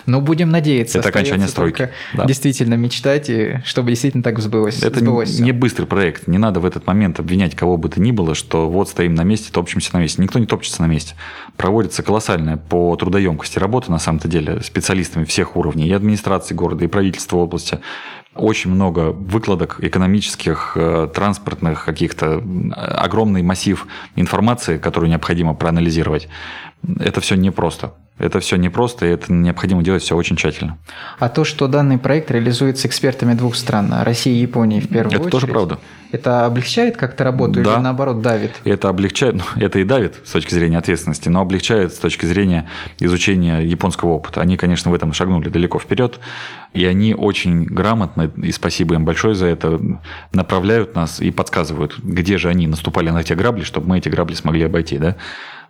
Ну, 0.05 0.21
будем 0.21 0.49
надеяться. 0.49 0.99
Это 0.99 1.09
окончание 1.09 1.47
стройки. 1.47 1.89
Да. 2.13 2.25
Действительно 2.25 2.75
мечтать, 2.75 3.29
и 3.29 3.59
чтобы 3.65 3.89
действительно 3.89 4.23
так 4.23 4.39
сбылось. 4.39 4.81
Это 4.83 4.99
сбылось 4.99 5.39
не 5.39 5.51
быстрый 5.51 5.85
проект. 5.85 6.27
Не 6.27 6.37
надо 6.37 6.59
в 6.59 6.65
этот 6.65 6.87
момент 6.87 7.19
обвинять 7.19 7.55
кого 7.55 7.77
бы 7.77 7.89
то 7.89 8.01
ни 8.01 8.11
было, 8.11 8.35
что 8.35 8.69
вот 8.69 8.89
стоим 8.89 9.15
на 9.15 9.23
месте, 9.23 9.51
топчемся 9.51 9.91
на 9.93 9.99
месте. 9.99 10.21
Никто 10.21 10.39
не 10.39 10.45
топчется 10.45 10.81
на 10.81 10.87
месте. 10.87 11.15
Проводится 11.57 12.03
колоссальная 12.03 12.57
по 12.57 12.95
трудоемкости 12.95 13.59
работа, 13.59 13.91
на 13.91 13.99
самом-то 13.99 14.27
деле, 14.27 14.61
специалистами 14.61 15.25
всех 15.25 15.55
уровней, 15.55 15.87
и 15.87 15.91
администрации 15.91 16.53
города, 16.53 16.83
и 16.85 16.87
правительства 16.87 17.37
области 17.37 17.79
очень 18.35 18.71
много 18.71 19.11
выкладок 19.11 19.77
экономических, 19.81 20.73
э, 20.75 21.09
транспортных, 21.13 21.85
каких-то 21.85 22.41
огромный 22.73 23.43
массив 23.43 23.85
информации, 24.15 24.77
которую 24.77 25.09
необходимо 25.09 25.53
проанализировать. 25.53 26.29
Это 26.99 27.19
все 27.19 27.35
непросто. 27.35 27.93
Это 28.17 28.39
все 28.39 28.55
непросто, 28.57 29.05
и 29.05 29.09
это 29.09 29.33
необходимо 29.33 29.81
делать 29.81 30.03
все 30.03 30.15
очень 30.15 30.35
тщательно. 30.35 30.77
А 31.17 31.27
то, 31.27 31.43
что 31.43 31.67
данный 31.67 31.97
проект 31.97 32.29
реализуется 32.29 32.87
экспертами 32.87 33.33
двух 33.33 33.55
стран, 33.55 33.91
России 34.03 34.37
и 34.37 34.41
Японии 34.41 34.79
в 34.79 34.89
первую 34.89 35.15
это 35.15 35.21
очередь. 35.21 35.27
Это 35.27 35.31
тоже 35.31 35.47
правда. 35.47 35.79
Это 36.11 36.45
облегчает 36.45 36.97
как-то 36.97 37.23
работу 37.23 37.63
да. 37.63 37.75
или 37.75 37.81
наоборот 37.81 38.21
давит? 38.21 38.51
Это 38.63 38.89
облегчает, 38.89 39.35
ну, 39.35 39.43
это 39.55 39.79
и 39.79 39.85
давит 39.85 40.17
с 40.23 40.31
точки 40.31 40.53
зрения 40.53 40.77
ответственности, 40.77 41.29
но 41.29 41.41
облегчает 41.41 41.93
с 41.93 41.97
точки 41.97 42.25
зрения 42.25 42.69
изучения 42.99 43.59
японского 43.61 44.09
опыта. 44.11 44.41
Они, 44.41 44.57
конечно, 44.57 44.91
в 44.91 44.93
этом 44.93 45.13
шагнули 45.13 45.49
далеко 45.49 45.79
вперед, 45.79 46.19
и 46.73 46.85
они 46.85 47.15
очень 47.15 47.63
грамотно, 47.63 48.29
и 48.37 48.51
спасибо 48.51 48.95
им 48.95 49.05
большое 49.05 49.35
за 49.35 49.47
это, 49.47 49.79
направляют 50.33 50.95
нас 50.95 51.21
и 51.21 51.31
подсказывают, 51.31 51.97
где 51.99 52.37
же 52.37 52.49
они 52.49 52.67
наступали 52.67 53.09
на 53.09 53.23
те 53.23 53.35
грабли, 53.35 53.63
чтобы 53.63 53.87
мы 53.87 53.97
эти 53.97 54.09
грабли 54.09 54.35
смогли 54.35 54.63
обойти. 54.63 54.97
Да? 54.97 55.15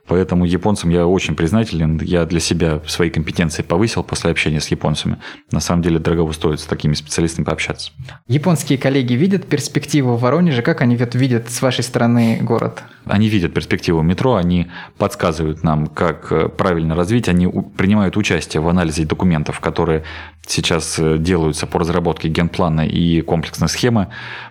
Поэтому 0.08 0.46
японцам 0.46 0.90
я 0.90 1.06
очень 1.08 1.36
признателен. 1.36 2.00
Я 2.04 2.26
для 2.26 2.40
себя 2.40 2.82
свои 2.88 3.10
компетенции 3.10 3.62
повысил 3.62 4.04
после 4.04 4.32
общения 4.32 4.60
с 4.60 4.68
японцами. 4.68 5.18
На 5.52 5.60
самом 5.60 5.84
деле 5.84 6.00
дорого 6.00 6.32
стоит 6.34 6.60
с 6.60 6.66
такими 6.66 6.94
специалистами 6.94 7.46
пообщаться. 7.46 7.92
Японские 8.28 8.78
коллеги 8.78 9.14
видят 9.14 9.46
перспективу 9.46 10.16
в 10.16 10.22
Воронеже? 10.22 10.62
Как 10.62 10.82
они 10.82 10.96
видят 10.96 11.50
с 11.50 11.62
вашей 11.62 11.84
стороны 11.84 12.40
город? 12.42 12.84
Они 13.06 13.30
видят 13.30 13.54
перспективу 13.54 14.02
метро, 14.02 14.36
они 14.36 14.68
подсказывают 14.98 15.64
нам, 15.64 15.88
как 15.88 16.32
э, 16.32 16.50
правильно 16.50 16.96
развить, 16.96 17.28
они 17.28 17.48
принимают 17.76 18.16
участие 18.16 18.62
в 18.62 18.70
анализе 18.70 19.06
документов, 19.06 19.60
которые 19.60 20.04
сейчас 20.46 21.00
э, 21.00 21.18
делаются 21.18 21.66
по 21.66 21.80
разработке 21.80 22.30
генплана 22.30 22.86
и 22.86 23.22
комплексной 23.22 23.70
схемы. 23.70 24.10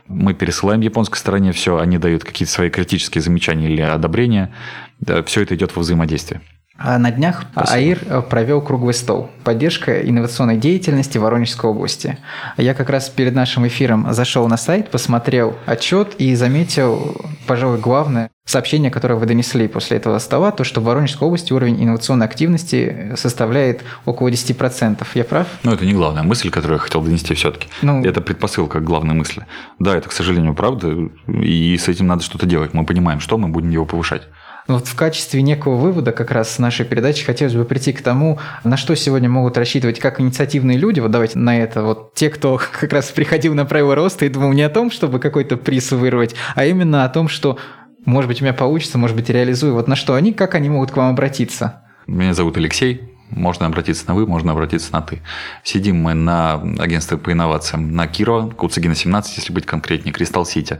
Мы 0.08 0.34
пересылаем 0.34 0.80
японской 0.80 1.16
стороне 1.16 1.52
все, 1.52 1.78
они 1.78 1.98
дают 1.98 2.24
какие-то 2.24 2.52
свои 2.52 2.70
критические 2.70 3.22
замечания 3.22 3.70
или 3.70 3.82
одобрения. 3.82 4.52
Да, 5.00 5.22
все 5.22 5.42
это 5.42 5.54
идет 5.54 5.74
во 5.74 5.80
взаимодействии. 5.80 6.40
А 6.82 6.98
на 6.98 7.10
днях 7.10 7.44
Спасибо. 7.52 7.74
АИР 7.74 7.98
э, 8.06 8.22
провел 8.22 8.62
круглый 8.62 8.94
стол 8.94 9.30
«Поддержка 9.44 10.00
инновационной 10.00 10.56
деятельности 10.56 11.18
Воронежской 11.18 11.68
области». 11.68 12.16
Я 12.56 12.72
как 12.72 12.88
раз 12.88 13.10
перед 13.10 13.34
нашим 13.34 13.66
эфиром 13.66 14.14
зашел 14.14 14.48
на 14.48 14.56
сайт, 14.56 14.90
посмотрел 14.90 15.58
отчет 15.66 16.14
и 16.16 16.34
заметил, 16.34 17.20
пожалуй, 17.46 17.78
главное 17.78 18.30
сообщение, 18.46 18.90
которое 18.90 19.16
вы 19.16 19.26
донесли 19.26 19.68
после 19.68 19.98
этого 19.98 20.18
стола, 20.18 20.52
то, 20.52 20.64
что 20.64 20.80
в 20.80 20.84
Воронежской 20.84 21.26
области 21.26 21.52
уровень 21.52 21.84
инновационной 21.84 22.24
активности 22.24 23.12
составляет 23.14 23.82
около 24.06 24.28
10%. 24.28 25.06
Я 25.12 25.24
прав? 25.24 25.46
Ну, 25.62 25.72
это 25.72 25.84
не 25.84 25.92
главная 25.92 26.22
мысль, 26.22 26.48
которую 26.48 26.78
я 26.78 26.82
хотел 26.82 27.02
донести 27.02 27.34
все-таки. 27.34 27.68
Ну, 27.82 28.02
это 28.02 28.22
предпосылка 28.22 28.80
к 28.80 28.84
главной 28.84 29.14
мысли. 29.14 29.44
Да, 29.78 29.94
это, 29.94 30.08
к 30.08 30.12
сожалению, 30.12 30.54
правда, 30.54 30.96
и 31.28 31.76
с 31.76 31.88
этим 31.88 32.06
надо 32.06 32.22
что-то 32.22 32.46
делать. 32.46 32.72
Мы 32.72 32.86
понимаем, 32.86 33.20
что 33.20 33.36
мы 33.36 33.48
будем 33.48 33.68
его 33.68 33.84
повышать. 33.84 34.22
Ну, 34.70 34.76
вот 34.76 34.86
в 34.86 34.94
качестве 34.94 35.42
некого 35.42 35.74
вывода 35.74 36.12
как 36.12 36.30
раз 36.30 36.60
нашей 36.60 36.86
передачи 36.86 37.24
хотелось 37.24 37.54
бы 37.54 37.64
прийти 37.64 37.92
к 37.92 38.02
тому, 38.02 38.38
на 38.62 38.76
что 38.76 38.94
сегодня 38.94 39.28
могут 39.28 39.58
рассчитывать 39.58 39.98
как 39.98 40.20
инициативные 40.20 40.78
люди, 40.78 41.00
вот 41.00 41.10
давайте 41.10 41.40
на 41.40 41.58
это, 41.58 41.82
вот 41.82 42.14
те, 42.14 42.30
кто 42.30 42.60
как 42.80 42.92
раз 42.92 43.06
приходил 43.06 43.52
на 43.54 43.64
правила 43.64 43.96
роста 43.96 44.26
и 44.26 44.28
думал 44.28 44.52
не 44.52 44.62
о 44.62 44.68
том, 44.68 44.92
чтобы 44.92 45.18
какой-то 45.18 45.56
приз 45.56 45.90
вырвать, 45.90 46.36
а 46.54 46.66
именно 46.66 47.04
о 47.04 47.08
том, 47.08 47.26
что 47.26 47.58
может 48.04 48.28
быть, 48.28 48.40
у 48.42 48.44
меня 48.44 48.54
получится, 48.54 48.96
может 48.96 49.16
быть, 49.16 49.28
реализую. 49.28 49.74
Вот 49.74 49.88
на 49.88 49.96
что 49.96 50.14
они, 50.14 50.32
как 50.32 50.54
они 50.54 50.68
могут 50.68 50.92
к 50.92 50.96
вам 50.96 51.10
обратиться? 51.10 51.82
Меня 52.06 52.32
зовут 52.32 52.56
Алексей. 52.56 53.00
Можно 53.30 53.66
обратиться 53.66 54.04
на 54.06 54.14
вы, 54.14 54.24
можно 54.24 54.52
обратиться 54.52 54.92
на 54.92 55.02
ты. 55.02 55.20
Сидим 55.64 55.96
мы 55.96 56.14
на 56.14 56.54
агентстве 56.78 57.18
по 57.18 57.32
инновациям 57.32 57.96
на 57.96 58.06
Кирова, 58.06 58.50
Куцагина 58.50 58.94
17, 58.94 59.36
если 59.36 59.52
быть 59.52 59.66
конкретнее, 59.66 60.12
Кристалл 60.12 60.46
Сити, 60.46 60.78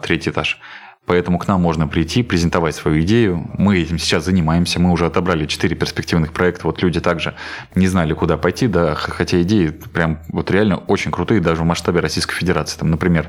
третий 0.00 0.30
этаж. 0.30 0.60
Поэтому 1.06 1.38
к 1.38 1.46
нам 1.46 1.60
можно 1.60 1.86
прийти, 1.86 2.22
презентовать 2.22 2.74
свою 2.74 3.02
идею. 3.02 3.46
Мы 3.58 3.78
этим 3.78 3.98
сейчас 3.98 4.24
занимаемся. 4.24 4.80
Мы 4.80 4.90
уже 4.90 5.04
отобрали 5.04 5.44
4 5.44 5.76
перспективных 5.76 6.32
проекта. 6.32 6.66
Вот 6.66 6.82
люди 6.82 6.98
также 6.98 7.34
не 7.74 7.86
знали, 7.88 8.14
куда 8.14 8.38
пойти, 8.38 8.68
да, 8.68 8.94
хотя 8.94 9.42
идеи 9.42 9.68
прям 9.68 10.20
вот 10.28 10.50
реально 10.50 10.78
очень 10.78 11.10
крутые 11.10 11.40
даже 11.40 11.62
в 11.62 11.66
масштабе 11.66 12.00
Российской 12.00 12.34
Федерации. 12.34 12.78
Там, 12.78 12.90
например, 12.90 13.28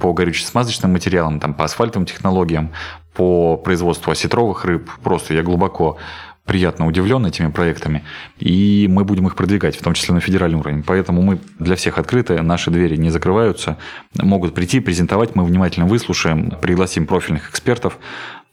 по 0.00 0.12
горюче-смазочным 0.12 0.92
материалам, 0.92 1.40
там, 1.40 1.52
по 1.52 1.64
асфальтовым 1.64 2.06
технологиям, 2.06 2.70
по 3.12 3.58
производству 3.58 4.10
осетровых 4.10 4.64
рыб. 4.64 4.90
Просто 5.02 5.34
я 5.34 5.42
глубоко 5.42 5.98
приятно 6.44 6.86
удивлен 6.86 7.24
этими 7.26 7.50
проектами, 7.50 8.02
и 8.38 8.86
мы 8.90 9.04
будем 9.04 9.26
их 9.26 9.36
продвигать, 9.36 9.76
в 9.76 9.82
том 9.82 9.94
числе 9.94 10.14
на 10.14 10.20
федеральный 10.20 10.58
уровень. 10.58 10.82
Поэтому 10.82 11.22
мы 11.22 11.38
для 11.58 11.76
всех 11.76 11.98
открыты, 11.98 12.42
наши 12.42 12.70
двери 12.70 12.96
не 12.96 13.10
закрываются, 13.10 13.76
могут 14.14 14.54
прийти, 14.54 14.80
презентовать, 14.80 15.34
мы 15.36 15.44
внимательно 15.44 15.86
выслушаем, 15.86 16.52
пригласим 16.60 17.06
профильных 17.06 17.50
экспертов, 17.50 17.98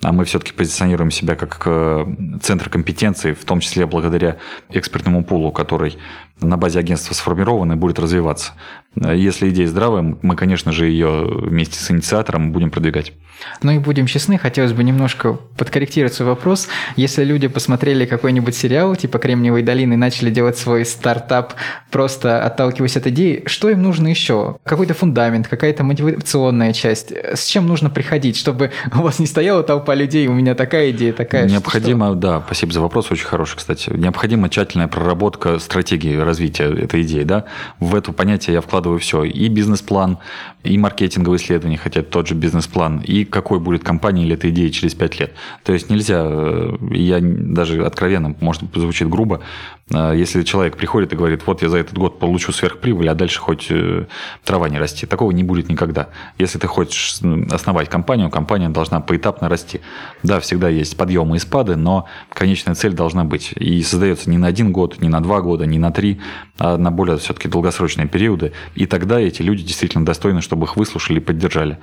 а 0.03 0.11
мы 0.11 0.25
все-таки 0.25 0.53
позиционируем 0.53 1.09
себя 1.09 1.35
как 1.35 1.63
э, 1.65 2.05
центр 2.41 2.69
компетенции, 2.69 3.33
в 3.33 3.45
том 3.45 3.61
числе 3.61 3.87
благодаря 3.87 4.37
экспертному 4.69 5.23
пулу, 5.23 5.51
который 5.51 5.97
на 6.39 6.55
базе 6.55 6.79
агентства 6.79 7.15
сформирован 7.15 7.71
и 7.71 7.75
будет 7.75 7.97
развиваться. 7.97 8.53
Если 9.01 9.49
идея 9.49 9.67
здравая, 9.67 10.15
мы, 10.21 10.35
конечно 10.35 10.71
же, 10.71 10.87
ее 10.87 11.25
вместе 11.25 11.79
с 11.79 11.91
инициатором 11.91 12.51
будем 12.51 12.71
продвигать. 12.71 13.13
Ну 13.61 13.71
и 13.71 13.79
будем 13.79 14.07
честны, 14.07 14.37
хотелось 14.37 14.73
бы 14.73 14.83
немножко 14.83 15.33
подкорректировать 15.57 16.13
свой 16.13 16.29
вопрос. 16.29 16.67
Если 16.95 17.23
люди 17.23 17.47
посмотрели 17.47 18.05
какой-нибудь 18.05 18.55
сериал 18.55 18.95
типа 18.95 19.19
«Кремниевой 19.19 19.63
долины» 19.63 19.93
и 19.93 19.97
начали 19.97 20.29
делать 20.29 20.57
свой 20.57 20.85
стартап, 20.85 21.53
просто 21.91 22.43
отталкиваясь 22.43 22.97
от 22.97 23.07
идеи, 23.07 23.43
что 23.45 23.69
им 23.69 23.81
нужно 23.81 24.07
еще? 24.07 24.57
Какой-то 24.63 24.93
фундамент, 24.93 25.47
какая-то 25.47 25.83
мотивационная 25.83 26.73
часть? 26.73 27.11
С 27.11 27.45
чем 27.45 27.67
нужно 27.67 27.89
приходить, 27.89 28.37
чтобы 28.37 28.71
у 28.93 29.01
вас 29.01 29.19
не 29.19 29.27
стояла 29.27 29.63
толпа 29.63 29.95
людей, 29.95 30.27
у 30.27 30.33
меня 30.33 30.55
такая 30.55 30.91
идея, 30.91 31.13
такая? 31.13 31.47
Необходимо, 31.47 32.07
что? 32.07 32.15
да, 32.15 32.43
спасибо 32.45 32.73
за 32.73 32.81
вопрос, 32.81 33.11
очень 33.11 33.25
хороший, 33.25 33.57
кстати. 33.57 33.89
Необходима 33.89 34.49
тщательная 34.49 34.87
проработка 34.87 35.59
стратегии 35.59 36.15
развития 36.15 36.65
этой 36.65 37.01
идеи. 37.03 37.23
Да? 37.23 37.45
В 37.79 37.95
это 37.95 38.11
понятие 38.11 38.55
я 38.55 38.61
вкладываю 38.61 38.86
все. 38.97 39.23
И 39.23 39.47
бизнес-план, 39.49 40.17
и 40.63 40.77
маркетинговые 40.77 41.37
исследования, 41.37 41.77
хотя 41.77 42.03
тот 42.03 42.27
же 42.27 42.35
бизнес-план, 42.35 42.99
и 42.99 43.25
какой 43.25 43.59
будет 43.59 43.83
компания 43.83 44.23
или 44.23 44.35
эта 44.35 44.49
идея 44.49 44.69
через 44.69 44.95
5 44.95 45.19
лет. 45.19 45.33
То 45.63 45.73
есть 45.73 45.89
нельзя, 45.89 46.23
э, 46.25 46.77
я 46.91 47.19
даже 47.21 47.85
откровенно, 47.85 48.35
может, 48.39 48.63
звучит 48.73 49.09
грубо, 49.09 49.41
если 49.89 50.43
человек 50.43 50.75
приходит 50.75 51.13
и 51.13 51.15
говорит, 51.15 51.43
вот 51.45 51.61
я 51.61 51.69
за 51.69 51.77
этот 51.77 51.97
год 51.97 52.19
получу 52.19 52.51
сверхприбыль, 52.51 53.09
а 53.09 53.15
дальше 53.15 53.39
хоть 53.39 53.67
э, 53.69 54.05
трава 54.43 54.67
не 54.67 54.79
расти. 54.79 55.05
Такого 55.05 55.31
не 55.31 55.43
будет 55.43 55.69
никогда. 55.69 56.09
Если 56.37 56.59
ты 56.59 56.67
хочешь 56.67 57.19
основать 57.51 57.87
компанию, 57.87 58.29
компания 58.29 58.67
должна 58.67 58.99
поэтапно 58.99 59.47
расти. 59.47 59.79
Да, 60.23 60.41
всегда 60.41 60.67
есть 60.67 60.97
подъемы 60.97 61.37
и 61.37 61.39
спады, 61.39 61.77
но 61.77 62.05
конечная 62.33 62.75
цель 62.75 62.91
должна 62.91 63.23
быть. 63.23 63.53
И 63.55 63.81
создается 63.81 64.29
не 64.29 64.37
на 64.37 64.47
один 64.47 64.73
год, 64.73 64.99
не 64.99 65.07
на 65.07 65.21
два 65.21 65.39
года, 65.39 65.65
не 65.65 65.79
на 65.79 65.91
три, 65.91 66.19
а 66.59 66.77
на 66.77 66.91
более 66.91 67.15
все-таки 67.17 67.47
долгосрочные 67.47 68.09
периоды. 68.09 68.51
И 68.75 68.87
тогда 68.87 69.21
эти 69.21 69.41
люди 69.41 69.63
действительно 69.63 70.05
достойны, 70.05 70.41
чтобы 70.41 70.65
их 70.65 70.75
выслушали 70.75 71.19
и 71.19 71.21
поддержали. 71.21 71.79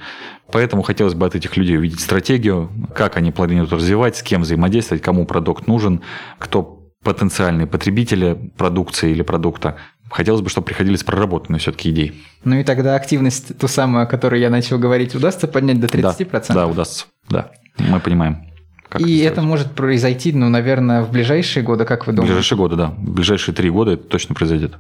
Поэтому 0.53 0.83
хотелось 0.83 1.15
бы 1.15 1.25
от 1.25 1.37
этих 1.37 1.57
людей 1.57 1.79
увидеть 1.79 2.01
стратегию, 2.01 2.71
как 2.95 3.17
они 3.17 3.33
планируют 3.33 3.73
развивать, 3.73 4.17
с 4.17 4.23
кем 4.23 4.43
взаимодействовать, 4.43 5.03
кому 5.03 5.25
продукт 5.25 5.67
нужен, 5.67 6.03
кто 6.39 6.84
потенциальные 7.05 7.67
потребители 7.67 8.51
продукции 8.57 9.11
или 9.11 9.23
продукта. 9.23 9.77
Хотелось 10.11 10.41
бы, 10.41 10.49
чтобы 10.49 10.67
приходили 10.67 10.97
с 10.97 11.05
проработанной 11.05 11.59
все-таки 11.59 11.91
идеей. 11.91 12.25
Ну 12.45 12.57
и 12.57 12.65
тогда 12.65 12.95
активность, 12.97 13.57
ту 13.59 13.69
самую, 13.69 14.05
о 14.05 14.07
которой 14.07 14.41
я 14.41 14.51
начал 14.51 14.79
говорить, 14.79 15.15
удастся 15.15 15.47
поднять 15.47 15.81
до 15.81 15.87
30%? 15.87 16.45
Да, 16.49 16.55
да 16.55 16.67
удастся. 16.67 17.07
Да, 17.29 17.51
мы 17.79 18.01
понимаем. 18.01 18.47
Как 18.89 19.03
и 19.03 19.19
это, 19.19 19.41
это 19.41 19.43
может 19.43 19.73
произойти, 19.73 20.33
ну, 20.33 20.49
наверное, 20.49 21.03
в 21.03 21.11
ближайшие 21.11 21.63
годы, 21.63 21.85
как 21.85 22.07
вы 22.07 22.13
думаете? 22.13 22.33
В 22.33 22.37
ближайшие 22.37 22.59
годы, 22.59 22.77
да. 22.77 22.89
В 22.91 23.11
ближайшие 23.11 23.55
три 23.55 23.71
года 23.71 23.93
это 23.93 24.05
точно 24.05 24.35
произойдет. 24.35 24.75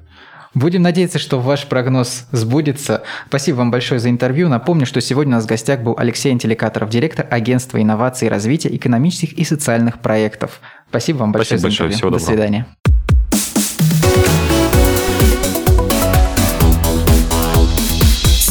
Будем 0.54 0.82
надеяться, 0.82 1.18
что 1.18 1.40
ваш 1.40 1.66
прогноз 1.66 2.28
сбудется. 2.30 3.02
Спасибо 3.26 3.56
вам 3.56 3.72
большое 3.72 3.98
за 3.98 4.08
интервью. 4.08 4.48
Напомню, 4.48 4.86
что 4.86 5.00
сегодня 5.00 5.32
у 5.32 5.36
нас 5.36 5.46
в 5.46 5.48
гостях 5.48 5.80
был 5.80 5.96
Алексей 5.98 6.30
Антеликаторов, 6.30 6.90
директор 6.90 7.26
агентства 7.28 7.82
инноваций 7.82 8.26
и 8.26 8.30
развития 8.30 8.74
экономических 8.74 9.32
и 9.32 9.42
социальных 9.42 9.98
проектов. 9.98 10.60
Спасибо 10.94 11.18
вам 11.18 11.32
большое 11.32 11.58
Спасибо 11.58 11.72
за 11.72 11.74
интервью. 11.74 11.96
Всего 11.96 12.10
До 12.10 12.18
свидания. 12.20 12.66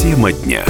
Тема 0.02 0.34
дня. 0.34 0.66